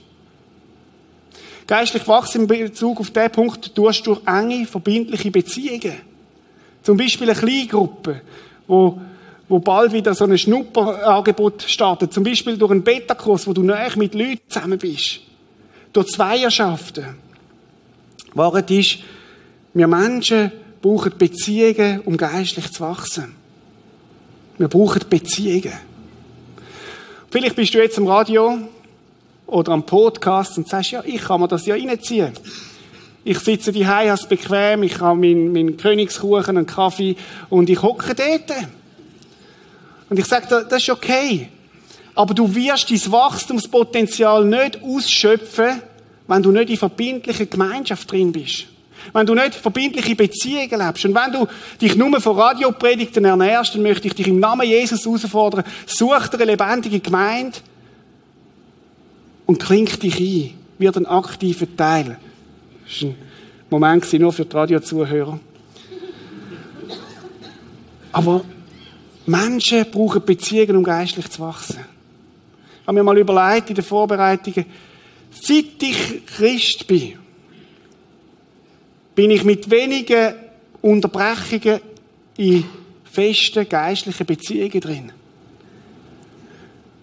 Geistlich 1.66 2.08
wachsen 2.08 2.42
in 2.42 2.48
Bezug 2.48 3.00
auf 3.00 3.10
diesen 3.10 3.32
Punkt 3.32 3.76
tust 3.76 4.06
du 4.06 4.16
durch 4.16 4.28
enge, 4.28 4.66
verbindliche 4.66 5.32
Beziehungen. 5.32 5.98
Zum 6.84 6.96
Beispiel 6.96 7.30
eine 7.30 7.40
Kleingruppe, 7.40 8.22
wo, 8.68 9.02
wo 9.50 9.60
bald 9.60 9.94
wieder 9.94 10.14
so 10.14 10.26
ein 10.26 10.38
Schnupperangebot 10.38 11.64
startet. 11.64 12.14
Zum 12.14 12.24
Beispiel 12.24 12.58
durch 12.58 12.72
einen 12.72 12.84
Beta-Kurs, 12.84 13.48
wo 13.48 13.54
du 13.54 13.64
näher 13.64 13.92
mit 13.96 14.14
Leuten 14.14 14.42
zusammen 14.48 14.78
bist. 14.78 15.22
Durch 15.94 16.08
Zweierschaften. 16.08 17.16
Wahrheit 18.34 18.70
ist, 18.72 19.00
wir 19.74 19.88
Menschen 19.88 20.52
brauchen 20.82 21.14
Beziehungen, 21.18 22.02
um 22.02 22.18
geistlich 22.18 22.72
zu 22.72 22.82
wachsen. 22.82 23.36
Wir 24.58 24.68
brauchen 24.68 25.02
Beziehungen. 25.10 25.74
Vielleicht 27.30 27.56
bist 27.56 27.74
du 27.74 27.80
jetzt 27.80 27.98
am 27.98 28.08
Radio 28.08 28.58
oder 29.46 29.72
am 29.72 29.86
Podcast 29.86 30.58
und 30.58 30.68
sagst, 30.68 30.92
ja, 30.92 31.04
ich 31.06 31.22
kann 31.22 31.42
mir 31.42 31.48
das 31.48 31.66
ja 31.66 31.76
reinziehen. 31.76 32.34
Ich 33.24 33.40
sitze 33.40 33.72
die 33.72 33.86
habe 33.86 34.08
es 34.08 34.26
bequem, 34.26 34.84
ich 34.84 35.00
habe 35.00 35.20
meinen, 35.20 35.52
meinen 35.52 35.78
Königskuchen, 35.78 36.58
einen 36.58 36.66
Kaffee 36.66 37.18
und 37.50 37.70
ich 37.70 37.82
hocke 37.82 38.16
dort. 38.16 38.68
Und 40.10 40.20
ich 40.20 40.26
sage, 40.26 40.66
das 40.70 40.82
ist 40.82 40.90
okay. 40.90 41.50
Aber 42.16 42.34
du 42.34 42.54
wirst 42.54 42.90
dein 42.90 43.12
Wachstumspotenzial 43.12 44.46
nicht 44.46 44.82
ausschöpfen, 44.82 45.82
wenn 46.28 46.44
du 46.44 46.52
nicht 46.52 46.70
in 46.70 46.78
verbindlicher 46.78 47.46
Gemeinschaft 47.46 48.12
drin 48.12 48.32
bist 48.32 48.68
wenn 49.14 49.26
du 49.26 49.34
nicht 49.34 49.56
verbindliche 49.56 50.16
Beziehungen 50.16 50.86
lebst 50.86 51.06
und 51.06 51.16
wenn 51.16 51.32
du 51.32 51.48
dich 51.80 51.96
nur 51.96 52.20
von 52.20 52.38
Radiopredigten 52.38 53.26
ernährst, 53.26 53.76
dann 53.76 53.82
möchte 53.82 54.08
ich 54.08 54.16
dich 54.16 54.28
im 54.28 54.40
Namen 54.40 54.68
Jesus 54.68 55.06
herausfordern, 55.06 55.64
such 55.86 56.28
dir 56.28 56.40
eine 56.40 56.52
lebendige 56.52 57.00
Gemeinde 57.00 57.58
und 59.46 59.60
kling 59.60 59.86
dich 59.86 60.20
ein, 60.20 60.54
wird 60.78 60.98
ein 60.98 61.06
aktiver 61.06 61.68
Teil. 61.76 62.18
Das 62.86 63.02
war 63.02 63.10
ein 63.10 63.16
Moment 63.70 64.14
nur 64.14 64.34
für 64.34 64.46
die 64.46 64.56
Radiozuhörer. 64.56 65.40
Aber 68.12 68.44
Menschen 69.28 69.86
brauchen 69.92 70.26
Beziehungen, 70.26 70.78
um 70.78 70.84
geistlich 70.84 71.30
zu 71.30 71.42
wachsen. 71.42 71.80
Ich 72.82 72.88
habe 72.88 72.96
mir 72.96 73.04
mal 73.04 73.18
überlegt 73.18 73.70
in 73.70 73.76
den 73.76 73.84
Vorbereitungen, 73.84 74.66
seit 75.32 75.82
ich 75.82 76.26
Christ 76.26 76.88
bin, 76.88 77.14
bin 79.14 79.32
ich 79.32 79.44
mit 79.44 79.70
wenigen 79.70 80.34
Unterbrechungen 80.82 81.82
in 82.38 82.64
festen 83.04 83.68
geistlichen 83.68 84.26
Beziehungen 84.26 84.80
drin. 84.80 85.12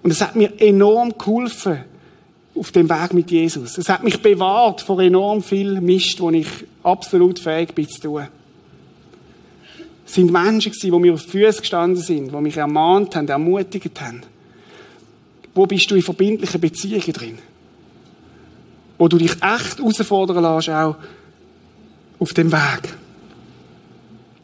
Und 0.02 0.10
es 0.10 0.20
hat 0.20 0.36
mir 0.36 0.52
enorm 0.60 1.16
geholfen 1.18 1.84
auf 2.54 2.70
dem 2.70 2.88
Weg 2.88 3.12
mit 3.14 3.30
Jesus. 3.30 3.78
Es 3.78 3.88
hat 3.88 4.04
mich 4.04 4.22
bewahrt 4.22 4.80
vor 4.80 5.00
enorm 5.00 5.42
viel 5.42 5.80
Mist, 5.80 6.20
wo 6.20 6.30
ich 6.30 6.46
absolut 6.82 7.38
fähig 7.38 7.74
bin 7.74 7.88
zu 7.88 8.00
tun. 8.00 8.28
Sind 10.06 10.30
Menschen 10.30 10.72
gewesen, 10.72 10.92
die 10.92 10.98
mir 10.98 11.14
auf 11.14 11.22
Füße 11.22 11.60
gestanden 11.60 12.02
sind, 12.02 12.32
die 12.32 12.36
mich 12.36 12.56
ermahnt 12.56 13.16
haben, 13.16 13.28
ermutigt 13.28 14.00
haben. 14.00 14.22
Wo 15.54 15.66
bist 15.66 15.90
du 15.90 15.94
in 15.94 16.02
verbindlichen 16.02 16.60
Beziehungen 16.60 17.12
drin? 17.12 17.38
Wo 18.98 19.08
du 19.08 19.18
dich 19.18 19.32
echt 19.32 19.78
herausfordern 19.78 20.42
lässt, 20.42 20.68
auch 20.68 20.96
auf 22.18 22.32
dem 22.34 22.52
Weg. 22.52 22.94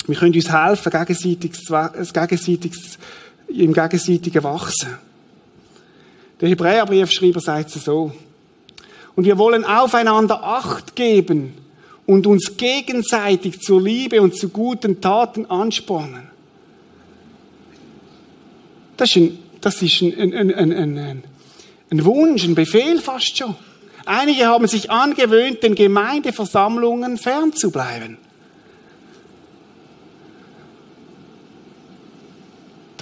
Wir 0.07 0.16
können 0.16 0.35
uns 0.35 0.51
helfen, 0.51 0.90
gegenseitiges, 0.90 2.12
gegenseitiges, 2.12 2.99
im 3.49 3.73
gegenseitigen 3.73 4.42
Wachsen. 4.42 4.99
Der 6.40 6.49
Hebräerbriefschreiber 6.49 7.40
sagt 7.40 7.77
es 7.77 7.85
so. 7.85 8.12
Und 9.14 9.25
wir 9.25 9.38
wollen 9.38 9.64
aufeinander 9.64 10.42
Acht 10.42 10.96
geben 10.96 11.55
und 12.11 12.27
uns 12.27 12.57
gegenseitig 12.57 13.61
zur 13.61 13.81
Liebe 13.81 14.20
und 14.20 14.37
zu 14.37 14.49
guten 14.49 15.01
Taten 15.01 15.46
anspornen. 15.46 16.29
Das 18.96 19.11
ist 19.11 19.16
ein, 19.16 19.38
das 19.61 19.81
ist 19.81 20.03
ein, 20.03 20.35
ein, 20.35 20.53
ein, 20.53 20.73
ein, 20.73 21.23
ein 21.88 22.05
Wunsch, 22.05 22.42
ein 22.42 22.57
Befehl 22.57 23.01
fast 23.01 23.38
schon. 23.38 23.55
Einige 24.07 24.46
haben 24.46 24.66
sich 24.66 24.90
angewöhnt, 24.90 25.62
den 25.62 25.77
Gemeindeversammlungen 25.77 27.16
fernzubleiben. 27.16 28.18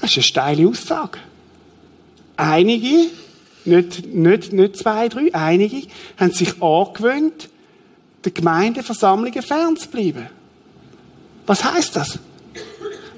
Das 0.03 0.11
ist 0.11 0.17
eine 0.19 0.23
steile 0.25 0.69
Aussage. 0.69 1.19
Einige 2.37 3.07
nicht, 3.65 4.05
nicht, 4.05 4.53
nicht 4.53 4.77
zwei, 4.77 5.09
drei. 5.09 5.35
Einige 5.35 5.89
haben 6.19 6.33
sich 6.33 6.63
angewöhnt, 6.63 7.49
der 8.29 8.35
Gemeindeversammlungen 8.43 9.43
fernzubleiben. 9.43 10.29
Was 11.47 11.65
heißt 11.65 11.97
das? 11.97 12.19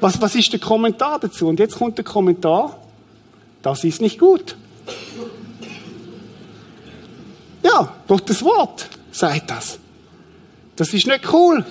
Was, 0.00 0.20
was 0.20 0.34
ist 0.34 0.52
der 0.52 0.60
Kommentar 0.60 1.18
dazu? 1.18 1.48
Und 1.48 1.58
jetzt 1.58 1.76
kommt 1.76 1.98
der 1.98 2.04
Kommentar, 2.04 2.78
das 3.62 3.84
ist 3.84 4.00
nicht 4.00 4.18
gut. 4.18 4.56
Ja, 7.62 7.94
Gottes 8.08 8.42
Wort 8.42 8.88
sagt 9.12 9.50
das. 9.50 9.78
Das 10.76 10.94
ist 10.94 11.06
nicht 11.06 11.30
cool. 11.32 11.64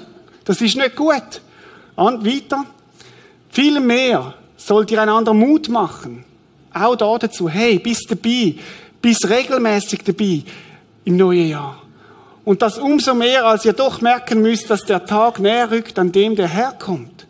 Das 0.45 0.61
ist 0.61 0.75
nicht 0.75 0.95
gut. 0.95 1.41
Und 1.95 2.25
weiter. 2.25 2.65
Viel 3.49 3.79
mehr 3.79 4.35
sollt 4.55 4.91
ihr 4.91 5.01
einander 5.01 5.33
Mut 5.33 5.69
machen 5.69 6.25
auch 6.73 6.95
da 6.95 7.17
dazu, 7.17 7.49
hey, 7.49 7.79
bist 7.79 8.09
dabei, 8.09 8.55
bist 9.01 9.27
regelmäßig 9.29 10.03
dabei 10.03 10.43
im 11.05 11.17
neuen 11.17 11.49
Jahr. 11.49 11.81
Und 12.45 12.61
das 12.61 12.77
umso 12.77 13.13
mehr, 13.13 13.45
als 13.45 13.65
ihr 13.65 13.73
doch 13.73 14.01
merken 14.01 14.41
müsst, 14.41 14.69
dass 14.69 14.83
der 14.83 15.05
Tag 15.05 15.39
näher 15.39 15.69
rückt, 15.69 15.99
an 15.99 16.11
dem 16.11 16.35
der 16.35 16.47
Herr 16.47 16.71
kommt. 16.73 17.27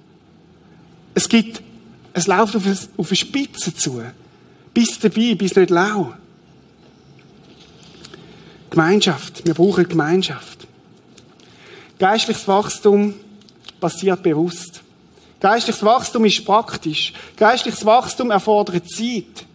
Es 1.13 1.27
gibt, 1.27 1.61
es 2.13 2.27
läuft 2.27 2.55
auf, 2.55 2.63
auf 2.97 3.07
eine 3.07 3.15
Spitze 3.15 3.73
zu. 3.73 4.01
Bist 4.73 5.03
dabei, 5.03 5.35
bist 5.35 5.57
nicht 5.57 5.69
lau. 5.69 6.13
Gemeinschaft. 8.69 9.45
Wir 9.45 9.53
brauchen 9.53 9.87
Gemeinschaft. 9.87 10.67
Geistliches 11.97 12.47
Wachstum 12.47 13.15
passiert 13.79 14.23
bewusst. 14.23 14.81
Geistliches 15.39 15.83
Wachstum 15.83 16.25
ist 16.25 16.45
praktisch. 16.45 17.13
Geistliches 17.35 17.85
Wachstum 17.85 18.31
erfordert 18.31 18.89
Zeit. 18.89 19.45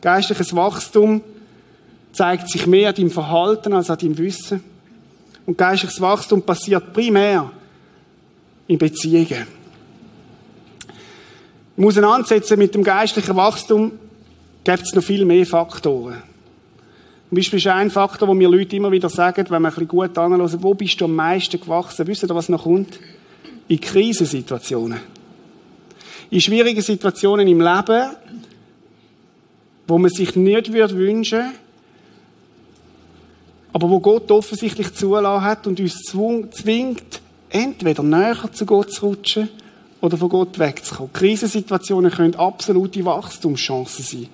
Geistliches 0.00 0.54
Wachstum 0.54 1.22
zeigt 2.12 2.50
sich 2.50 2.66
mehr 2.66 2.90
an 2.90 2.94
deinem 2.94 3.10
Verhalten 3.10 3.72
als 3.72 3.90
an 3.90 3.98
deinem 3.98 4.18
Wissen. 4.18 4.62
Und 5.46 5.58
geistliches 5.58 6.00
Wachstum 6.00 6.42
passiert 6.42 6.92
primär 6.92 7.50
in 8.66 8.78
Beziehungen. 8.78 9.46
Im 11.76 11.86
Auseinandersetzen 11.86 12.58
mit 12.58 12.74
dem 12.74 12.84
geistlichen 12.84 13.34
Wachstum 13.34 13.92
gibt 14.62 14.82
es 14.82 14.94
noch 14.94 15.02
viel 15.02 15.24
mehr 15.24 15.46
Faktoren. 15.46 16.22
Zum 17.28 17.36
Beispiel 17.36 17.58
ist 17.58 17.66
ein 17.66 17.90
Faktor, 17.90 18.28
wo 18.28 18.34
mir 18.34 18.48
Leute 18.48 18.76
immer 18.76 18.92
wieder 18.92 19.08
sagen, 19.08 19.46
wenn 19.48 19.62
man 19.62 19.72
ein 19.72 19.74
bisschen 19.74 19.88
gut 19.88 20.16
anhören, 20.18 20.62
wo 20.62 20.74
bist 20.74 21.00
du 21.00 21.06
am 21.06 21.14
meisten 21.14 21.58
gewachsen? 21.58 22.06
Wisst 22.06 22.22
ihr, 22.22 22.28
was 22.28 22.48
noch 22.48 22.64
kommt? 22.64 23.00
In 23.68 23.80
Krisensituationen 23.80 25.00
in 26.32 26.40
schwierigen 26.40 26.80
Situationen 26.80 27.46
im 27.46 27.60
Leben, 27.60 28.16
wo 29.86 29.98
man 29.98 30.10
sich 30.10 30.34
nicht 30.34 30.72
würde 30.72 30.96
wünschen, 30.96 31.52
aber 33.72 33.88
wo 33.88 34.00
Gott 34.00 34.30
offensichtlich 34.30 34.92
zulassen 34.94 35.44
hat 35.44 35.66
und 35.66 35.80
uns 35.80 36.02
zwingt, 36.02 37.20
entweder 37.48 38.02
näher 38.02 38.50
zu 38.52 38.66
Gott 38.66 38.92
zu 38.92 39.06
rutschen 39.06 39.48
oder 40.00 40.16
von 40.16 40.28
Gott 40.28 40.58
wegzukommen. 40.58 41.12
Krisensituationen 41.12 42.10
können 42.10 42.34
absolute 42.34 43.04
Wachstumschancen 43.04 44.04
sein. 44.04 44.28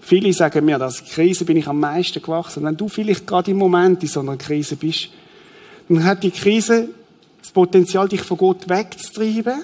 Viele 0.00 0.32
sagen 0.32 0.64
mir, 0.64 0.78
dass 0.78 1.04
Krise 1.04 1.44
bin 1.44 1.56
ich 1.56 1.68
am 1.68 1.78
meisten 1.78 2.20
gewachsen. 2.20 2.64
Wenn 2.64 2.76
du 2.76 2.88
vielleicht 2.88 3.26
gerade 3.26 3.52
im 3.52 3.58
Moment 3.58 4.02
in 4.02 4.08
so 4.08 4.20
einer 4.20 4.36
Krise 4.36 4.76
bist, 4.76 5.08
dann 5.88 6.04
hat 6.04 6.22
die 6.22 6.30
Krise 6.30 6.88
das 7.40 7.50
Potenzial, 7.50 8.08
dich 8.08 8.22
von 8.22 8.36
Gott 8.36 8.68
wegzutreiben 8.68 9.62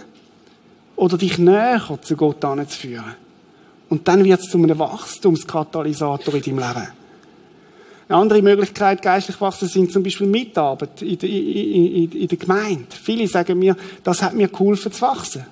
oder 0.96 1.16
dich 1.16 1.38
näher 1.38 1.98
zu 2.02 2.16
Gott 2.16 2.44
anzuführen. 2.44 3.14
Und 3.88 4.06
dann 4.06 4.24
wird 4.24 4.40
es 4.40 4.50
zu 4.50 4.58
einem 4.58 4.78
Wachstumskatalysator 4.78 6.34
in 6.34 6.42
deinem 6.42 6.58
Leben. 6.58 6.88
Eine 8.08 8.18
andere 8.18 8.42
Möglichkeit, 8.42 9.02
geistlich 9.02 9.40
wachsen, 9.40 9.68
sind 9.68 9.92
zum 9.92 10.02
Beispiel 10.02 10.26
Mitarbeit 10.26 11.02
in 11.02 11.18
der, 11.18 11.28
in, 11.28 12.10
in 12.12 12.28
der 12.28 12.38
Gemeinde. 12.38 12.86
Viele 12.90 13.28
sagen 13.28 13.58
mir, 13.58 13.76
das 14.02 14.22
hat 14.22 14.34
mir 14.34 14.48
geholfen 14.48 14.90
zu 14.92 15.02
wachsen. 15.02 15.44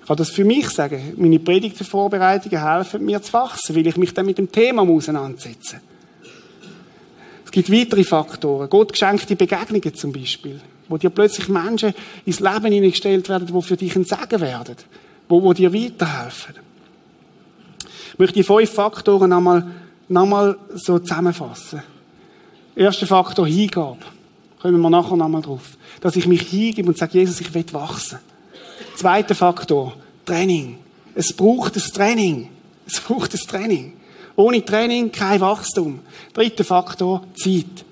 Ich 0.00 0.08
kann 0.08 0.16
das 0.16 0.30
für 0.30 0.44
mich 0.44 0.68
sagen. 0.70 1.14
Meine 1.16 1.38
Predigtenvorbereitungen 1.38 2.60
helfen 2.60 3.04
mir 3.04 3.22
zu 3.22 3.32
wachsen, 3.32 3.76
weil 3.76 3.86
ich 3.86 3.96
mich 3.96 4.12
dann 4.12 4.26
mit 4.26 4.38
dem 4.38 4.50
Thema 4.50 4.82
auseinandersetze. 4.82 5.80
Es 7.44 7.50
gibt 7.50 7.70
weitere 7.70 8.04
Faktoren. 8.04 8.68
Gott 8.68 8.92
geschenkte 8.92 9.36
Begegnungen 9.36 9.94
zum 9.94 10.12
Beispiel 10.12 10.60
wo 10.88 10.96
dir 10.96 11.10
plötzlich 11.10 11.48
Menschen 11.48 11.94
ins 12.24 12.40
Leben 12.40 12.72
hineingestellt 12.72 13.28
werden, 13.28 13.46
die 13.46 13.62
für 13.62 13.76
dich 13.76 13.94
ein 13.94 14.04
Segen 14.04 14.40
werden, 14.40 14.76
wo, 15.28 15.42
wo 15.42 15.52
dir 15.52 15.72
weiterhelfen. 15.72 16.54
Ich 18.12 18.18
möchte 18.18 18.34
die 18.34 18.42
fünf 18.42 18.70
Faktoren 18.70 19.30
nochmal, 19.30 19.70
nochmal 20.08 20.56
so 20.74 20.98
zusammenfassen. 20.98 21.82
Erster 22.74 23.06
Faktor, 23.06 23.46
Hingabe. 23.46 23.98
Kommen 24.60 24.80
wir 24.80 24.90
nachher 24.90 25.16
nochmal 25.16 25.42
drauf. 25.42 25.76
Dass 26.00 26.16
ich 26.16 26.26
mich 26.26 26.42
hingebe 26.42 26.88
und 26.88 26.98
sage, 26.98 27.18
Jesus, 27.18 27.40
ich 27.40 27.52
will 27.52 27.64
wachsen. 27.72 28.18
Zweiter 28.96 29.34
Faktor, 29.34 29.94
Training. 30.24 30.78
Es 31.14 31.32
braucht 31.32 31.76
das 31.76 31.92
Training. 31.92 32.48
Es 32.86 33.00
braucht 33.00 33.34
das 33.34 33.46
Training. 33.46 33.94
Ohne 34.36 34.64
Training 34.64 35.10
kein 35.10 35.40
Wachstum. 35.40 36.00
Dritter 36.32 36.64
Faktor, 36.64 37.24
Zeit. 37.34 37.84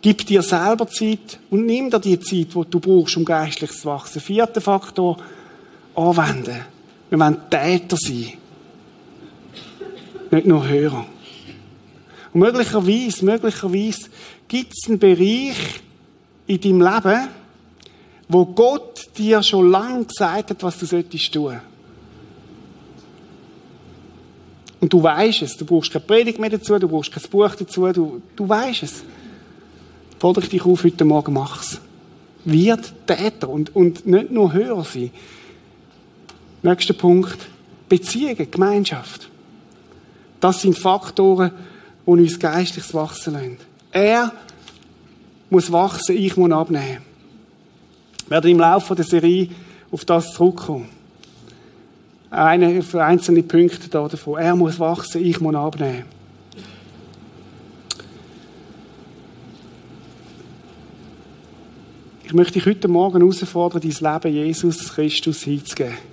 Gib 0.00 0.26
dir 0.26 0.42
selber 0.42 0.88
Zeit 0.88 1.38
und 1.50 1.66
nimm 1.66 1.90
dir 1.90 2.00
die 2.00 2.18
Zeit, 2.18 2.54
die 2.54 2.70
du 2.70 2.80
brauchst, 2.80 3.16
um 3.16 3.24
geistlich 3.24 3.72
zu 3.72 3.84
wachsen. 3.84 4.20
Vierter 4.20 4.60
Faktor, 4.60 5.18
anwenden. 5.94 6.64
Wir 7.10 7.20
wollen 7.20 7.38
Täter 7.50 7.96
sein. 7.96 8.32
Nicht 10.32 10.46
nur 10.46 10.66
Hörer. 10.66 11.06
Und 12.32 12.40
möglicherweise, 12.40 13.24
möglicherweise 13.24 14.08
gibt 14.48 14.72
es 14.72 14.88
einen 14.88 14.98
Bereich 14.98 15.80
in 16.48 16.60
deinem 16.60 16.80
Leben, 16.80 17.28
wo 18.28 18.46
Gott 18.46 19.08
dir 19.16 19.40
schon 19.42 19.70
lange 19.70 20.06
gesagt 20.06 20.50
hat, 20.50 20.62
was 20.62 20.78
du 20.78 20.86
solltest 20.86 21.32
tun. 21.32 21.60
Und 24.80 24.92
du 24.92 25.00
weißt 25.00 25.42
es. 25.42 25.56
Du 25.56 25.64
brauchst 25.64 25.92
keine 25.92 26.04
Predigt 26.04 26.40
mehr 26.40 26.50
dazu, 26.50 26.76
du 26.76 26.88
brauchst 26.88 27.12
kein 27.12 27.22
Buch 27.30 27.54
dazu, 27.54 27.92
du, 27.92 28.20
du 28.34 28.48
weißt 28.48 28.82
es 28.82 29.04
fordere 30.22 30.44
ich 30.44 30.50
dich 30.50 30.64
auf, 30.64 30.84
heute 30.84 31.04
Morgen 31.04 31.32
mach's. 31.32 31.80
Wird 32.44 32.94
Täter 33.08 33.48
und, 33.48 33.74
und 33.74 34.06
nicht 34.06 34.30
nur 34.30 34.52
Hörer 34.52 34.84
sein. 34.84 35.10
Nächster 36.62 36.94
Punkt. 36.94 37.38
Beziehungen, 37.88 38.48
Gemeinschaft. 38.48 39.31
Das 40.42 40.60
sind 40.60 40.76
Faktoren, 40.76 41.52
die 42.04 42.10
uns 42.10 42.36
geistliches 42.36 42.92
Wachsen 42.92 43.34
lassen. 43.34 43.58
Er 43.92 44.32
muss 45.48 45.70
wachsen, 45.70 46.16
ich 46.16 46.36
muss 46.36 46.50
abnehmen. 46.50 46.98
Wir 48.26 48.30
werden 48.30 48.50
im 48.50 48.58
Laufe 48.58 48.96
der 48.96 49.04
Serie 49.04 49.50
auf 49.92 50.04
das 50.04 50.32
zurückkommen. 50.32 50.88
Eine, 52.28 52.82
einzelne 52.94 53.44
Punkte 53.44 53.88
davon. 53.88 54.40
Er 54.40 54.56
muss 54.56 54.80
wachsen, 54.80 55.24
ich 55.24 55.40
muss 55.40 55.54
abnehmen. 55.54 56.06
Ich 62.24 62.30
Ich 62.30 62.32
möchte 62.32 62.54
dich 62.54 62.66
heute 62.66 62.88
Morgen 62.88 63.20
herausfordern, 63.20 63.80
dein 63.80 64.22
Leben 64.24 64.34
Jesus 64.34 64.92
Christus 64.92 65.42
hinzugeben. 65.42 66.11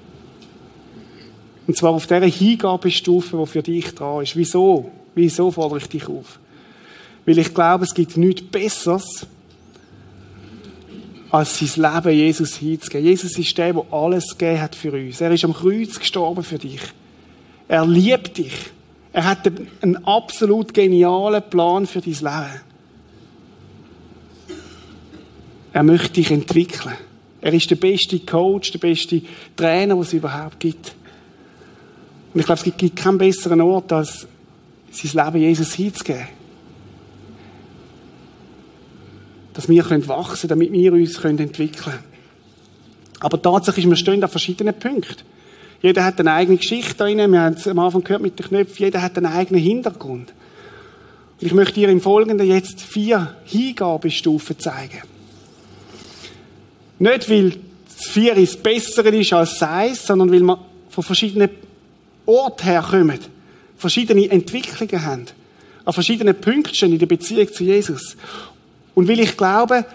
Und 1.70 1.76
zwar 1.76 1.92
auf 1.92 2.08
dieser 2.08 2.26
Hingabestufe, 2.26 3.38
die 3.38 3.46
für 3.46 3.62
dich 3.62 3.94
dran 3.94 4.24
ist. 4.24 4.36
Wieso? 4.36 4.90
Wieso 5.14 5.52
fordere 5.52 5.78
ich 5.78 5.86
dich 5.86 6.08
auf? 6.08 6.40
Weil 7.28 7.38
ich 7.38 7.54
glaube, 7.54 7.84
es 7.84 7.94
gibt 7.94 8.18
nichts 8.18 8.42
Besseres, 8.42 9.28
als 11.30 11.60
sein 11.60 11.94
Leben 11.94 12.18
Jesus 12.18 12.56
hinzugeben. 12.56 13.06
Jesus 13.06 13.38
ist 13.38 13.56
der, 13.56 13.74
der 13.74 13.94
alles 13.94 14.36
gegeben 14.36 14.62
hat 14.62 14.74
für 14.74 14.92
uns. 14.94 15.22
Er 15.22 15.30
ist 15.30 15.46
am 15.46 15.54
Kreuz 15.54 16.00
gestorben 16.00 16.44
für 16.44 16.58
dich. 16.58 16.82
Er 17.68 17.86
liebt 17.86 18.40
dich. 18.40 18.72
Er 19.14 19.26
hat 19.26 19.52
einen 19.82 20.04
absolut 20.08 20.74
genialen 20.74 21.44
Plan 21.52 21.86
für 21.86 22.02
dein 22.02 22.14
Leben. 22.14 22.62
Er 25.74 25.84
möchte 25.84 26.14
dich 26.14 26.32
entwickeln. 26.32 26.96
Er 27.42 27.54
ist 27.54 27.70
der 27.70 27.76
beste 27.76 28.20
Coach, 28.22 28.72
der 28.72 28.80
beste 28.80 29.22
Trainer, 29.56 30.00
was 30.00 30.08
es 30.08 30.14
überhaupt 30.14 30.60
gibt. 30.60 30.96
Und 32.34 32.40
ich 32.40 32.46
glaube, 32.46 32.62
es 32.64 32.78
gibt 32.78 32.96
keinen 32.96 33.18
besseren 33.18 33.62
Ort, 33.62 33.92
als 33.92 34.28
sein 34.92 35.26
Leben 35.26 35.42
Jesus 35.42 35.74
hinzugeben. 35.74 36.28
Dass 39.54 39.68
wir 39.68 39.84
wachsen 39.84 40.50
können, 40.50 40.50
damit 40.50 40.72
wir 40.72 40.94
uns 40.94 41.18
entwickeln 41.24 41.72
können. 41.76 42.00
Aber 43.20 43.42
tatsächlich 43.42 43.86
ist, 43.86 43.90
wir 43.90 43.98
stehen 43.98 44.24
an 44.24 44.30
verschiedenen 44.30 44.74
Punkten. 44.78 45.24
Jeder 45.82 46.04
hat 46.04 46.20
eine 46.20 46.34
eigene 46.34 46.58
Geschichte 46.58 46.96
da 46.96 47.06
drin. 47.06 47.32
Wir 47.32 47.42
haben 47.42 47.56
es 47.56 47.68
am 47.68 47.80
Anfang 47.80 48.04
gehört 48.04 48.22
mit 48.22 48.38
den 48.38 48.46
Knöpfen. 48.46 48.86
Jeder 48.86 49.02
hat 49.02 49.18
einen 49.18 49.28
eigenen 49.28 49.62
Hintergrund. 49.62 50.34
Und 51.40 51.46
ich 51.46 51.54
möchte 51.54 51.76
dir 51.76 51.90
im 51.90 52.02
Folgenden 52.02 52.46
jetzt 52.48 52.82
vier 52.82 53.36
Hingabestufen 53.46 54.60
zeigen. 54.60 55.02
Nicht, 57.00 57.30
weil 57.30 57.50
das 57.86 58.08
Vier 58.08 58.36
das 58.36 58.56
Bessere 58.56 59.10
ist 59.10 59.34
als 59.34 59.60
das 59.60 60.06
sondern 60.06 60.32
weil 60.32 60.42
wir 60.42 60.58
von 60.90 61.04
verschiedenen 61.04 61.50
Orten 62.30 62.64
herkommen, 62.64 63.20
verschiedene 63.78 64.30
Entwicklungen 64.30 65.06
haben, 65.06 65.26
an 65.86 65.94
verschiedenen 65.94 66.40
Punkten 66.40 66.94
in 66.94 67.00
der 67.00 67.06
Beziehung 67.06 67.52
zu 67.52 67.64
Jesus. 67.64 68.16
Und 68.94 69.08
weil 69.08 69.20
ich 69.20 69.36
glaube, 69.36 69.86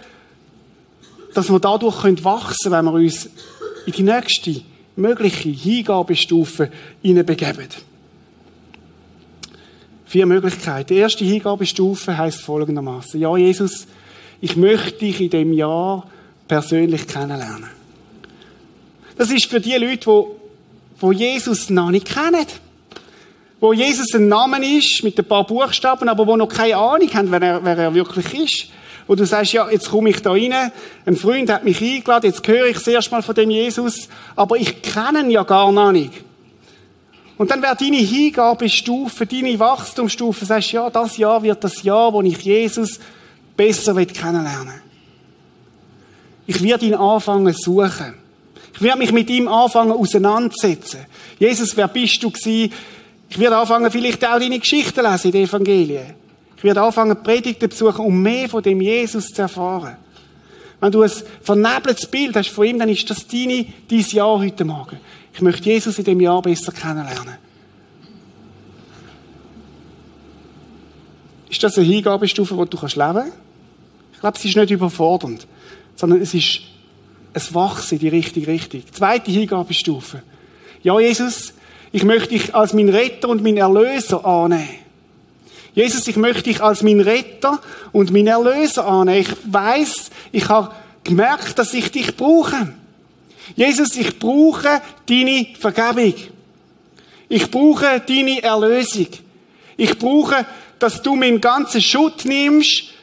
dass 1.35 1.51
wir 1.51 1.61
dadurch 1.61 2.25
wachsen 2.25 2.71
können, 2.71 2.87
wenn 2.87 2.95
wir 2.95 3.01
uns 3.01 3.29
in 3.87 3.93
die 3.93 4.03
nächste 4.03 4.63
mögliche 4.97 5.49
Hingabestufe 5.49 6.71
hineinbegeben. 7.03 7.69
Vier 10.07 10.27
Möglichkeiten. 10.27 10.95
Die 10.95 11.01
erste 11.01 11.25
Hingabestufe 11.25 12.17
heißt 12.17 12.41
folgendermaßen: 12.41 13.21
Ja, 13.21 13.37
Jesus, 13.37 13.87
ich 14.41 14.57
möchte 14.57 14.99
dich 14.99 15.21
in 15.21 15.31
dem 15.31 15.53
Jahr 15.53 16.09
persönlich 16.47 17.07
kennenlernen. 17.07 17.71
Das 19.17 19.31
ist 19.31 19.47
für 19.47 19.61
die 19.61 19.75
Leute, 19.75 20.07
wo, 20.07 20.37
wo 21.05 21.13
Jesus 21.13 21.69
noch 21.69 21.91
nicht 21.91 22.07
kennen. 22.07 22.47
Wo 23.61 23.75
Jesus 23.75 24.15
ein 24.15 24.27
Name 24.27 24.65
ist, 24.65 25.05
mit 25.05 25.19
ein 25.19 25.25
paar 25.27 25.47
Buchstaben, 25.47 26.09
aber 26.09 26.27
wo 26.27 26.35
noch 26.35 26.49
keine 26.49 26.79
Ahnung 26.79 27.13
haben, 27.13 27.31
wer 27.31 27.43
er, 27.43 27.63
wer 27.63 27.77
er 27.77 27.95
wirklich 27.95 28.33
ist. 28.33 28.67
Wo 29.07 29.15
du 29.15 29.27
sagst, 29.27 29.53
ja, 29.53 29.69
jetzt 29.69 29.91
komme 29.91 30.09
ich 30.09 30.23
da 30.23 30.31
rein, 30.31 30.73
ein 31.05 31.17
Freund 31.17 31.51
hat 31.51 31.63
mich 31.63 31.83
eingeladen, 31.83 32.31
jetzt 32.31 32.49
höre 32.49 32.69
ich 32.69 32.79
das 32.79 32.87
erste 32.87 33.11
Mal 33.11 33.21
von 33.21 33.35
dem 33.35 33.51
Jesus, 33.51 34.09
aber 34.35 34.57
ich 34.57 34.81
kenne 34.81 35.21
ihn 35.21 35.31
ja 35.31 35.43
gar 35.43 35.71
noch 35.71 35.93
nicht. 35.93 36.25
Und 37.37 37.51
dann 37.51 37.61
wäre 37.61 37.77
deine 37.77 37.99
Hingabestufe, 37.99 39.27
deine 39.27 39.59
Wachstumsstufe, 39.59 40.47
sagst, 40.47 40.73
ja, 40.73 40.89
das 40.89 41.19
Jahr 41.19 41.43
wird 41.43 41.63
das 41.63 41.83
Jahr, 41.83 42.15
wo 42.15 42.23
ich 42.23 42.39
Jesus 42.39 42.99
besser 43.55 43.95
kennenlernen 44.07 44.69
will. 44.69 44.83
Ich 46.47 46.63
werde 46.63 46.87
ihn 46.87 46.95
anfangen 46.95 47.53
suchen. 47.53 48.24
Ich 48.75 48.83
werde 48.83 48.99
mich 48.99 49.13
mit 49.13 49.31
ihm 49.31 49.49
anfangen 49.49 49.93
auseinandersetzen. 49.93 51.01
Jesus, 51.39 51.77
wer 51.77 51.89
bist 51.89 52.23
du 52.23 52.31
gewesen? 52.31 52.73
Ich 53.29 53.39
werde 53.39 53.57
anfangen, 53.57 53.91
vielleicht 53.91 54.25
auch 54.25 54.39
deine 54.39 54.59
Geschichten 54.59 55.05
lesen 55.05 55.27
in 55.29 55.33
den 55.33 55.45
Evangelien. 55.45 56.15
Ich 56.57 56.65
werde 56.65 56.83
anfangen, 56.83 57.23
Predigten 57.23 57.69
besuchen, 57.69 58.05
um 58.05 58.23
mehr 58.23 58.49
von 58.49 58.63
dem 58.63 58.81
Jesus 58.81 59.29
zu 59.29 59.43
erfahren. 59.43 59.97
Wenn 60.81 60.93
du 60.93 61.03
ein 61.03 61.11
vernebeltes 61.41 62.07
Bild 62.07 62.37
hast 62.37 62.51
von 62.51 62.67
ihm, 62.67 62.79
dann 62.79 62.89
ist 62.89 63.09
das 63.09 63.27
deine, 63.27 63.67
dein 63.89 64.01
Jahr 64.01 64.39
heute 64.39 64.65
Morgen. 64.65 64.99
Ich 65.33 65.41
möchte 65.41 65.71
Jesus 65.71 65.99
in 65.99 66.05
dem 66.05 66.21
Jahr 66.21 66.43
besser 66.43 66.73
kennenlernen. 66.73 67.39
Ist 71.49 71.63
das 71.63 71.79
eine 71.79 71.87
Hingabestufe, 71.87 72.55
die 72.55 72.71
du 72.71 72.77
leben 72.77 72.99
kannst? 72.99 73.33
Ich 74.13 74.21
glaube, 74.21 74.39
es 74.39 74.45
ist 74.45 74.57
nicht 74.57 74.71
überfordernd 74.71 75.47
sondern 75.97 76.21
es 76.21 76.35
ist 76.35 76.61
ein 77.35 77.55
Wachsen 77.55 77.95
in 77.95 78.01
die 78.01 78.09
richtige 78.09 78.47
Richtung. 78.47 78.83
Zweite 78.93 79.31
Hingabestufe. 79.31 80.23
Ja, 80.83 80.99
Jesus, 81.01 81.53
ich 81.93 82.05
möchte 82.05 82.31
dich 82.31 82.55
als 82.55 82.73
mein 82.73 82.89
Retter 82.89 83.29
und 83.29 83.43
mein 83.43 83.57
Erlöser 83.57 84.25
annehmen. 84.25 84.69
Jesus, 85.75 86.07
ich 86.07 86.17
möchte 86.17 86.45
dich 86.45 86.63
als 86.63 86.83
mein 86.83 87.01
Retter 87.01 87.61
und 87.93 88.13
mein 88.13 88.29
Erlöser 88.29 88.87
annehmen. 88.87 89.21
Ich 89.21 89.53
weiß, 89.53 90.11
ich 90.31 90.49
habe 90.49 90.73
gemerkt, 91.03 91.59
dass 91.59 91.75
ich 91.75 91.91
dich 91.91 92.17
brauche. 92.17 92.73
Jesus, 93.57 93.97
ich 93.97 94.19
brauche 94.19 94.81
deine 95.09 95.47
Vergebung. 95.59 96.15
Ich 97.29 97.51
brauche 97.51 98.01
deine 98.07 98.43
Erlösung. 98.43 99.09
Ich 99.77 99.99
brauche, 99.99 100.47
dass 100.79 101.03
du 101.03 101.17
meinen 101.17 101.41
ganzen 101.41 101.83
Schutt 101.83 102.25
nimmst 102.25 102.94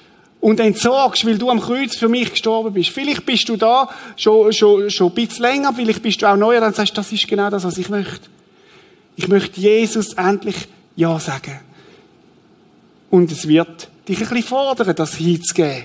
und 0.41 0.59
entsorgst, 0.59 1.25
weil 1.25 1.37
du 1.37 1.49
am 1.49 1.61
Kreuz 1.61 1.95
für 1.95 2.09
mich 2.09 2.31
gestorben 2.31 2.73
bist. 2.73 2.89
Vielleicht 2.89 3.25
bist 3.25 3.47
du 3.47 3.55
da 3.55 3.87
schon, 4.17 4.51
schon, 4.51 4.89
schon 4.89 5.07
ein 5.07 5.13
bisschen 5.13 5.43
länger, 5.43 5.71
vielleicht 5.73 6.01
bist 6.01 6.21
du 6.21 6.25
auch 6.25 6.35
neuer, 6.35 6.59
dann 6.59 6.73
sagst 6.73 6.91
du, 6.91 6.95
das 6.95 7.11
ist 7.11 7.27
genau 7.27 7.49
das, 7.49 7.63
was 7.63 7.77
ich 7.77 7.89
möchte. 7.89 8.27
Ich 9.15 9.27
möchte 9.27 9.61
Jesus 9.61 10.13
endlich 10.13 10.67
Ja 10.95 11.19
sagen. 11.19 11.59
Und 13.11 13.31
es 13.31 13.47
wird 13.47 13.89
dich 14.07 14.19
ein 14.19 14.27
bisschen 14.27 14.43
fordern, 14.43 14.95
das 14.95 15.15
hinzugeben. 15.15 15.83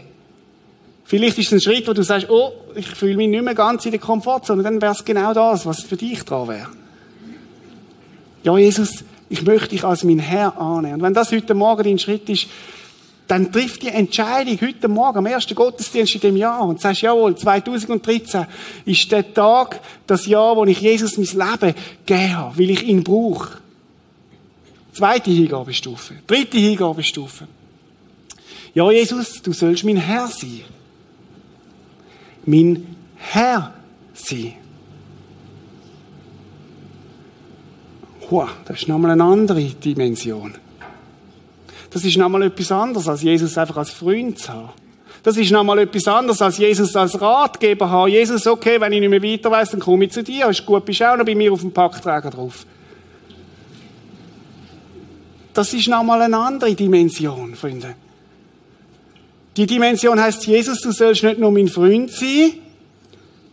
Vielleicht 1.04 1.38
ist 1.38 1.46
es 1.46 1.52
ein 1.52 1.60
Schritt, 1.60 1.86
wo 1.86 1.92
du 1.92 2.02
sagst, 2.02 2.30
oh, 2.30 2.52
ich 2.74 2.86
fühle 2.86 3.16
mich 3.16 3.28
nicht 3.28 3.44
mehr 3.44 3.54
ganz 3.54 3.84
in 3.84 3.92
der 3.92 4.00
Komfortzone, 4.00 4.62
dann 4.62 4.80
wäre 4.80 4.92
es 4.92 5.04
genau 5.04 5.34
das, 5.34 5.66
was 5.66 5.82
für 5.82 5.96
dich 5.96 6.24
dran 6.24 6.48
wäre. 6.48 6.68
Ja, 8.42 8.56
Jesus, 8.56 9.04
ich 9.28 9.42
möchte 9.42 9.68
dich 9.68 9.84
als 9.84 10.02
mein 10.02 10.18
Herr 10.18 10.58
annehmen. 10.58 10.94
Und 10.94 11.02
wenn 11.02 11.14
das 11.14 11.30
heute 11.30 11.54
Morgen 11.54 11.84
dein 11.84 11.98
Schritt 11.98 12.28
ist, 12.28 12.46
dann 13.26 13.50
trifft 13.50 13.82
die 13.82 13.88
Entscheidung 13.88 14.58
heute 14.60 14.88
Morgen 14.88 15.18
am 15.18 15.26
ersten 15.26 15.54
Gottesdienst 15.54 16.14
in 16.14 16.20
dem 16.20 16.36
Jahr 16.36 16.62
und 16.62 16.80
sagst, 16.80 17.02
jawohl, 17.02 17.36
2013 17.36 18.46
ist 18.84 19.10
der 19.10 19.34
Tag, 19.34 19.80
das 20.06 20.26
Jahr, 20.26 20.56
wo 20.56 20.64
ich 20.64 20.80
Jesus 20.80 21.16
mein 21.16 21.26
Leben 21.26 21.74
gegeben 22.06 22.36
habe, 22.36 22.58
weil 22.58 22.70
ich 22.70 22.82
ihn 22.84 23.02
brauche. 23.02 23.58
Zweite 24.92 25.30
Hingabestufe. 25.30 26.14
Dritte 26.26 26.56
Hingabestufe. 26.56 27.48
Ja, 28.74 28.90
Jesus, 28.90 29.42
du 29.42 29.52
sollst 29.52 29.84
mein 29.84 29.96
Herr 29.96 30.28
sein. 30.28 30.62
Mein 32.44 32.96
Herr 33.16 33.74
sein. 34.14 34.54
Wow, 38.30 38.48
das 38.64 38.82
ist 38.82 38.88
nochmal 38.88 39.12
eine 39.12 39.24
andere 39.24 39.62
Dimension. 39.62 40.54
Das 41.96 42.04
ist 42.04 42.18
nochmal 42.18 42.42
etwas 42.42 42.70
anderes, 42.70 43.08
als 43.08 43.22
Jesus 43.22 43.56
einfach 43.56 43.78
als 43.78 43.88
Freund 43.88 44.38
zu 44.38 44.52
haben. 44.52 44.68
Das 45.22 45.38
ist 45.38 45.50
nochmal 45.50 45.78
etwas 45.78 46.06
anderes, 46.06 46.42
als 46.42 46.58
Jesus 46.58 46.94
als 46.94 47.18
Ratgeber 47.18 47.88
haben. 47.88 48.10
Jesus, 48.10 48.46
okay, 48.46 48.78
wenn 48.78 48.92
ich 48.92 49.00
nicht 49.00 49.08
mehr 49.08 49.22
weiter 49.22 49.50
weiß, 49.50 49.70
dann 49.70 49.80
komme 49.80 50.04
ich 50.04 50.12
zu 50.12 50.22
dir. 50.22 50.46
Ist 50.50 50.66
gut, 50.66 50.84
bist 50.84 51.02
auch 51.02 51.16
noch 51.16 51.24
bei 51.24 51.34
mir 51.34 51.50
auf 51.50 51.62
dem 51.62 51.72
Packträger 51.72 52.28
drauf. 52.28 52.66
Das 55.54 55.72
ist 55.72 55.88
nochmal 55.88 56.20
eine 56.20 56.36
andere 56.36 56.74
Dimension, 56.74 57.54
Freunde. 57.54 57.94
Die 59.56 59.66
Dimension 59.66 60.20
heißt, 60.20 60.46
Jesus, 60.46 60.82
du 60.82 60.92
sollst 60.92 61.22
nicht 61.22 61.38
nur 61.38 61.50
mein 61.50 61.68
Freund 61.68 62.10
sein, 62.10 62.52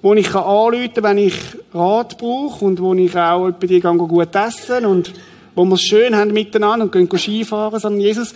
wo 0.01 0.13
ich 0.15 0.35
anrufen 0.35 0.93
kann, 0.95 1.03
wenn 1.05 1.17
ich 1.17 1.35
Rat 1.73 2.17
brauche 2.17 2.65
und 2.65 2.81
wo 2.81 2.93
ich 2.93 3.15
auch 3.15 3.51
bei 3.51 3.67
dir 3.67 3.79
gut 3.79 4.35
essen 4.35 4.85
und 4.85 5.13
wo 5.55 5.65
wir 5.65 5.75
es 5.75 5.81
schön 5.81 6.15
haben 6.15 6.33
miteinander 6.33 6.85
und 6.85 6.91
gehen 6.91 7.09
Skifahren, 7.17 7.79
sondern 7.79 8.01
Jesus, 8.01 8.33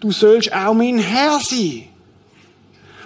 du 0.00 0.12
sollst 0.12 0.52
auch 0.52 0.74
mein 0.74 0.98
Herr 0.98 1.38
sein. 1.40 1.84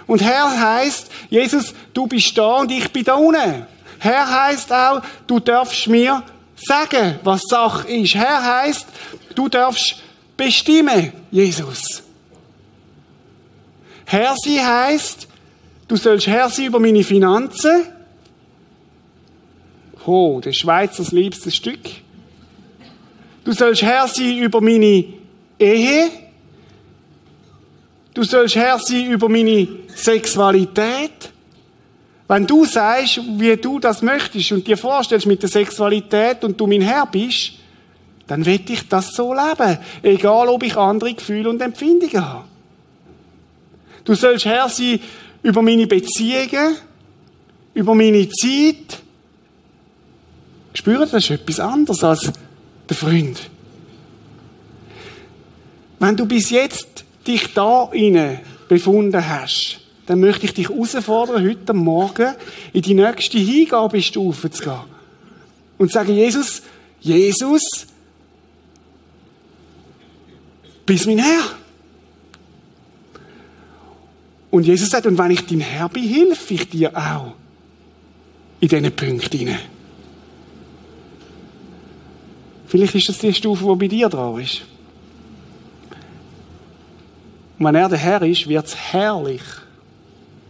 Und 0.07 0.21
Herr 0.23 0.59
heißt, 0.59 1.11
Jesus, 1.29 1.73
du 1.93 2.07
bist 2.07 2.37
da 2.37 2.57
und 2.57 2.71
ich 2.71 2.91
bin 2.91 3.03
da 3.03 3.13
unten. 3.15 3.65
Herr 3.99 4.43
heißt 4.45 4.71
auch, 4.73 5.01
du 5.27 5.39
darfst 5.39 5.87
mir 5.87 6.23
sagen, 6.55 7.19
was 7.23 7.41
Sache 7.47 7.87
ist. 7.89 8.15
Herr 8.15 8.43
heißt, 8.43 8.87
du 9.35 9.47
darfst 9.49 9.97
bestimmen, 10.35 11.13
Jesus. 11.29 12.01
Herr 14.05 14.35
sein 14.43 14.65
heißt, 14.65 15.27
du 15.87 15.95
sollst 15.95 16.25
Herr 16.25 16.49
sein 16.49 16.65
über 16.65 16.79
meine 16.79 17.03
Finanzen. 17.03 17.85
Oh, 20.05 20.39
der 20.43 20.53
Schweizers 20.53 21.11
liebstes 21.11 21.55
Stück. 21.55 21.81
Du 23.49 23.55
sollst 23.55 23.81
Herr 23.81 24.07
sein 24.07 24.37
über 24.37 24.61
meine 24.61 25.05
Ehe. 25.57 26.11
Du 28.13 28.23
sollst 28.23 28.55
Herr 28.55 28.77
sein 28.77 29.09
über 29.09 29.27
meine 29.27 29.67
Sexualität. 29.95 31.31
Wenn 32.27 32.45
du 32.45 32.63
sagst, 32.65 33.19
wie 33.39 33.57
du 33.57 33.79
das 33.79 34.03
möchtest 34.03 34.51
und 34.51 34.67
dir 34.67 34.77
vorstellst 34.77 35.25
mit 35.25 35.41
der 35.41 35.49
Sexualität 35.49 36.43
und 36.43 36.61
du 36.61 36.67
mein 36.67 36.81
Herr 36.81 37.07
bist, 37.07 37.53
dann 38.27 38.45
will 38.45 38.61
ich 38.67 38.87
das 38.87 39.15
so 39.15 39.33
leben. 39.33 39.79
Egal, 40.03 40.47
ob 40.47 40.61
ich 40.61 40.77
andere 40.77 41.15
Gefühle 41.15 41.49
und 41.49 41.59
Empfindungen 41.59 42.23
habe. 42.23 42.45
Du 44.03 44.13
sollst 44.13 44.45
Herr 44.45 44.69
sein 44.69 44.99
über 45.41 45.63
meine 45.63 45.87
Beziehungen, 45.87 46.75
über 47.73 47.95
meine 47.95 48.29
Zeit. 48.29 49.01
Spüren, 50.75 51.09
das 51.11 51.23
ist 51.23 51.31
etwas 51.31 51.59
anderes 51.59 52.03
als 52.03 52.31
der 52.89 52.97
Freund. 52.97 53.49
Wenn 55.99 56.15
du 56.15 56.25
bis 56.25 56.49
jetzt 56.49 57.05
dich 57.27 57.53
da 57.53 57.89
inne 57.91 58.41
befunden 58.67 59.27
hast, 59.27 59.81
dann 60.05 60.21
möchte 60.21 60.45
ich 60.45 60.53
dich 60.53 60.69
herausfordern, 60.69 61.47
heute 61.47 61.73
Morgen 61.73 62.33
in 62.73 62.81
die 62.81 62.95
nächste 62.95 63.37
Hingabestufe 63.37 64.49
zu 64.49 64.63
gehen. 64.63 64.79
Und 65.77 65.91
sagen, 65.91 66.15
Jesus, 66.15 66.63
Jesus, 66.99 67.61
bist 70.85 71.05
mein 71.05 71.19
Herr. 71.19 71.43
Und 74.49 74.65
Jesus 74.65 74.89
sagt, 74.89 75.05
und 75.05 75.17
wenn 75.17 75.31
ich 75.31 75.45
dein 75.45 75.59
Herr 75.59 75.89
bin, 75.89 76.03
hilf 76.03 76.49
ich 76.49 76.67
dir 76.67 76.95
auch 76.97 77.33
in 78.59 78.67
diesen 78.67 78.91
Punkten. 78.95 79.57
Vielleicht 82.69 82.93
ist 82.93 83.09
das 83.09 83.17
die 83.17 83.33
Stufe, 83.33 83.65
die 83.65 83.75
bei 83.75 83.87
dir 83.87 84.07
dran 84.09 84.39
ist. 84.39 84.61
Und 87.57 87.65
wenn 87.65 87.73
er 87.73 87.89
der 87.89 87.97
Herr 87.97 88.21
ist, 88.21 88.47
wird 88.47 88.67
es 88.67 88.75
herrlich, 88.75 89.41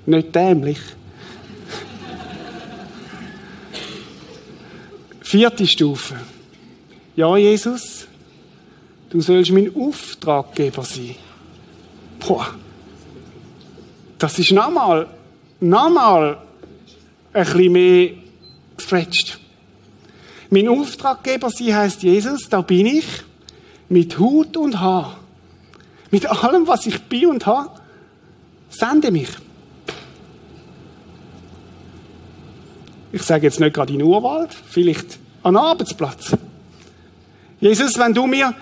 nicht 0.05 0.35
dämlich. 0.35 0.79
Vierte 5.21 5.65
Stufe. 5.65 6.15
Ja, 7.15 7.37
Jesus, 7.37 8.05
du 9.09 9.21
sollst 9.21 9.51
mein 9.51 9.73
Auftraggeber 9.73 10.83
sein. 10.83 11.15
Boah. 12.19 12.53
Das 14.17 14.37
ist 14.37 14.51
nochmal, 14.51 15.07
nochmal 15.61 16.37
ein 17.31 17.45
bisschen 17.45 17.71
mehr 17.71 18.09
gestretched. 18.75 19.39
Mein 20.49 20.67
Auftraggeber 20.67 21.49
sein 21.51 21.75
heißt 21.75 22.03
Jesus, 22.03 22.49
da 22.49 22.61
bin 22.61 22.85
ich 22.85 23.05
mit 23.87 24.17
Hut 24.17 24.57
und 24.57 24.79
Haar. 24.79 25.19
Mit 26.11 26.25
allem, 26.25 26.67
was 26.67 26.87
ich 26.87 27.01
bin 27.03 27.27
und 27.27 27.45
habe, 27.45 27.69
sende 28.69 29.11
mich. 29.11 29.29
Ich 33.11 33.21
sage 33.23 33.47
jetzt 33.47 33.59
nicht 33.59 33.73
gerade 33.73 33.93
in 33.93 34.01
Urwald, 34.01 34.53
vielleicht 34.53 35.19
an 35.43 35.53
den 35.53 35.63
Arbeitsplatz. 35.63 36.35
Jesus, 37.59 37.97
wenn 37.97 38.13
du 38.13 38.25
mir 38.25 38.53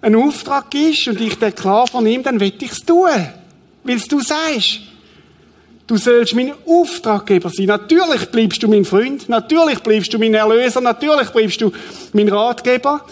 einen 0.00 0.16
Auftrag 0.16 0.70
gibst 0.70 1.08
und 1.08 1.20
ich 1.20 1.38
den 1.38 1.54
klar 1.54 1.86
vernehme, 1.86 2.24
dann 2.24 2.40
will 2.40 2.52
ich 2.60 2.72
es 2.72 2.80
tun. 2.80 3.08
Weil 3.84 4.00
du 4.00 4.20
sagst. 4.20 4.91
Du 5.92 5.98
sollst 5.98 6.34
mein 6.34 6.54
Auftraggeber 6.66 7.50
sein. 7.50 7.66
Natürlich 7.66 8.24
bleibst 8.30 8.62
du 8.62 8.66
mein 8.66 8.86
Freund. 8.86 9.28
Natürlich 9.28 9.78
bleibst 9.80 10.10
du 10.14 10.18
mein 10.18 10.32
Erlöser. 10.32 10.80
Natürlich 10.80 11.28
bleibst 11.28 11.60
du 11.60 11.70
mein 12.14 12.30
Ratgeber. 12.30 13.04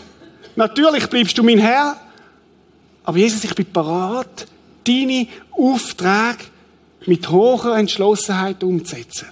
Natürlich 0.57 1.07
bleibst 1.07 1.37
du 1.37 1.43
mein 1.43 1.59
Herr. 1.59 2.01
Aber 3.05 3.19
Jesus, 3.19 3.45
ich 3.45 3.55
bin 3.55 3.67
parat, 3.67 4.47
deine 4.87 5.27
Aufträge 5.51 6.39
mit 7.05 7.29
hoher 7.29 7.77
Entschlossenheit 7.77 8.65
umzusetzen. 8.65 9.29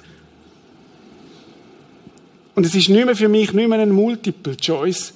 Und 2.55 2.67
es 2.67 2.75
ist 2.75 2.91
nicht 2.91 3.07
mehr 3.07 3.17
für 3.17 3.29
mich 3.29 3.55
nicht 3.55 3.67
mehr 3.67 3.79
ein 3.79 3.93
Multiple 3.93 4.59
Choice, 4.59 5.15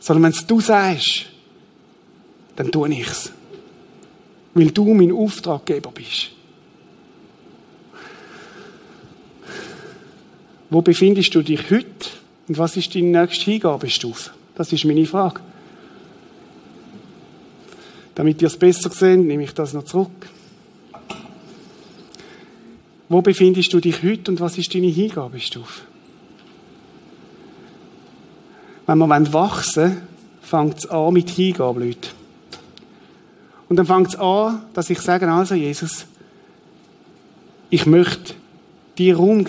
sondern 0.00 0.24
wenn 0.24 0.32
es 0.32 0.44
du 0.44 0.60
sagst, 0.60 1.26
dann 2.56 2.72
tue 2.72 2.92
ich 2.94 3.06
es. 3.06 3.30
Weil 4.54 4.72
du 4.72 4.92
mein 4.92 5.12
Auftraggeber 5.12 5.92
bist. 5.92 6.32
Wo 10.70 10.82
befindest 10.82 11.34
du 11.34 11.42
dich 11.42 11.70
heute? 11.70 12.10
Und 12.48 12.58
was 12.58 12.76
ist 12.76 12.94
deine 12.94 13.22
nächste 13.22 13.50
Hingabestufe? 13.50 14.30
Das 14.54 14.72
ist 14.72 14.84
meine 14.84 15.06
Frage. 15.06 15.40
Damit 18.14 18.42
ihr 18.42 18.48
es 18.48 18.56
besser 18.56 18.90
seht, 18.90 19.20
nehme 19.20 19.44
ich 19.44 19.54
das 19.54 19.72
noch 19.72 19.84
zurück. 19.84 20.28
Wo 23.08 23.22
befindest 23.22 23.72
du 23.72 23.80
dich 23.80 24.02
heute 24.02 24.30
und 24.30 24.40
was 24.40 24.58
ist 24.58 24.74
deine 24.74 24.88
Hingabestufe? 24.88 25.82
Wenn 28.86 28.98
wir 28.98 29.32
wachsen 29.32 30.02
fängt 30.48 30.78
es 30.78 30.86
an 30.86 31.12
mit 31.12 31.28
Hingabe, 31.28 31.84
Leute. 31.84 32.08
Und 33.68 33.76
dann 33.76 33.86
fängt 33.86 34.08
es 34.08 34.16
an, 34.16 34.62
dass 34.72 34.88
ich 34.88 34.98
sage, 35.00 35.30
also 35.30 35.54
Jesus, 35.54 36.06
ich 37.68 37.84
möchte 37.84 38.34
dir 38.96 39.16
Raum. 39.16 39.44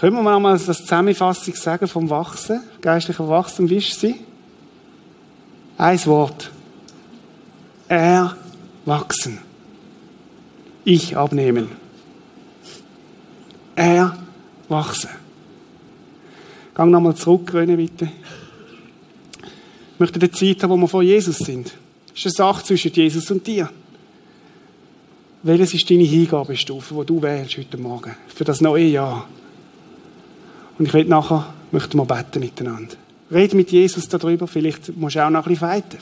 Können 0.00 0.22
wir 0.22 0.38
mal 0.38 0.52
das 0.52 0.78
Zusammenfassung 0.78 1.54
sagen 1.54 1.88
vom 1.88 2.08
Wachsen, 2.08 2.62
geistlicher 2.80 3.28
Wachsen, 3.28 3.68
wie 3.68 3.78
ist 3.78 3.98
sie? 3.98 4.14
Ein 5.76 6.06
Wort 6.06 6.52
erwachsen. 7.88 9.38
Ich 10.84 11.16
abnehmen. 11.16 11.68
Erwachsen. 13.74 15.10
Gang 16.74 16.92
nochmal 16.92 17.16
zurück, 17.16 17.50
René, 17.52 17.76
bitte. 17.76 18.08
Ich 19.94 19.98
möchte 19.98 20.20
die 20.20 20.30
Zeit 20.30 20.62
haben, 20.62 20.70
wo 20.70 20.76
wir 20.76 20.88
vor 20.88 21.02
Jesus 21.02 21.38
sind. 21.38 21.72
Das 22.08 22.24
ist 22.24 22.40
eine 22.40 22.52
Sache 22.52 22.64
zwischen 22.64 22.92
Jesus 22.92 23.28
und 23.32 23.44
dir. 23.44 23.68
Welches 25.42 25.74
ist 25.74 25.90
deine 25.90 26.04
Hingabestufe, 26.04 26.94
die 26.94 27.06
du 27.06 27.20
wählst 27.20 27.58
heute 27.58 27.78
Morgen 27.78 28.14
für 28.28 28.44
das 28.44 28.60
neue 28.60 28.86
Jahr? 28.86 29.26
Und 30.78 30.86
ich 30.86 30.94
will 30.94 31.04
nachher, 31.04 31.52
möchten 31.72 31.98
wir 31.98 32.04
beten 32.04 32.40
miteinander. 32.40 32.94
Rede 33.30 33.56
mit 33.56 33.70
Jesus 33.70 34.08
darüber, 34.08 34.46
vielleicht 34.46 34.96
musst 34.96 35.16
du 35.16 35.24
auch 35.24 35.30
noch 35.30 35.44
ein 35.44 35.52
bisschen 35.52 35.68
weiter. 35.68 35.98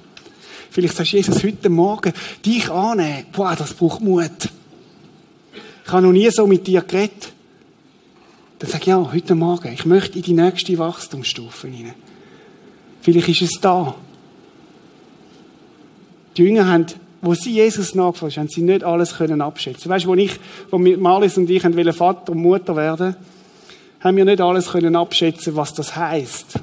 Vielleicht 0.71 0.97
sagst 0.97 1.13
du, 1.13 1.17
Jesus, 1.17 1.43
heute 1.43 1.71
Morgen 1.71 2.13
dich 2.45 2.71
annehmen. 2.71 3.27
Boah, 3.33 3.57
das 3.57 3.75
braucht 3.75 4.01
Mut. 4.01 4.51
Ich 5.85 5.93
habe 5.93 6.03
noch 6.03 6.13
nie 6.13 6.29
so 6.31 6.47
mit 6.47 6.67
dir 6.67 6.83
geredet. 6.83 7.33
Dann 8.59 8.71
sag 8.71 8.83
ich, 8.83 8.89
ja, 8.89 9.13
heute 9.13 9.35
Morgen, 9.35 9.73
ich 9.73 9.87
möchte 9.87 10.19
in 10.19 10.25
die 10.25 10.33
nächste 10.33 10.77
Wachstumsstufe 10.79 11.69
hinein. 11.69 11.95
Vielleicht 13.01 13.29
ist 13.29 13.43
es 13.43 13.61
da. 13.61 13.95
Die 16.37 16.43
Jünger 16.43 16.67
haben, 16.67 16.87
wo 17.23 17.35
sie 17.35 17.53
Jesus 17.53 17.95
nachgefragt 17.95 18.37
haben, 18.37 18.49
sie 18.49 18.63
nicht 18.63 18.85
alles 18.85 19.17
können 19.17 19.41
abschätzen. 19.41 19.91
Weißt 19.91 20.05
du, 20.05 20.09
wo 20.09 20.15
ich, 20.15 20.39
wo 20.71 20.79
Marlis 20.79 21.39
und 21.39 21.49
ich 21.49 21.65
wollen 21.65 21.93
Vater 21.93 22.33
und 22.33 22.43
Mutter 22.43 22.77
werden, 22.77 23.17
haben 24.07 24.17
wir 24.17 24.25
nicht 24.25 24.41
alles 24.41 24.71
können 24.71 24.97
abschätzen, 24.97 25.57
was 25.57 25.75
das 25.75 25.97
heißt. 25.97 26.61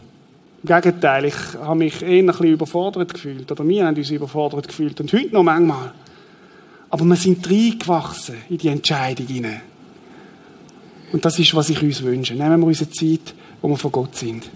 Im 0.63 0.67
Gegenteil, 0.67 1.25
ich 1.25 1.35
habe 1.61 1.75
mich 1.75 2.01
eher 2.01 2.23
ein 2.23 2.27
bisschen 2.27 2.47
überfordert 2.47 3.13
gefühlt. 3.13 3.51
Oder 3.51 3.67
wir 3.67 3.85
haben 3.85 3.95
uns 3.95 4.09
überfordert 4.09 4.67
gefühlt. 4.67 4.99
Und 5.01 5.11
heute 5.11 5.33
noch 5.33 5.43
manchmal. 5.43 5.91
Aber 6.89 7.05
wir 7.05 7.15
sind 7.15 7.49
reingewachsen 7.49 8.35
in 8.49 8.57
die 8.57 8.69
Entscheidung 8.69 9.27
hinein. 9.27 9.61
Und 11.11 11.25
das 11.25 11.37
ist, 11.37 11.53
was 11.53 11.69
ich 11.69 11.81
uns 11.81 12.01
wünsche. 12.01 12.33
Nehmen 12.33 12.61
wir 12.61 12.67
unsere 12.67 12.89
Zeit, 12.89 13.33
wo 13.61 13.67
wir 13.67 13.77
von 13.77 13.91
Gott 13.91 14.15
sind. 14.15 14.49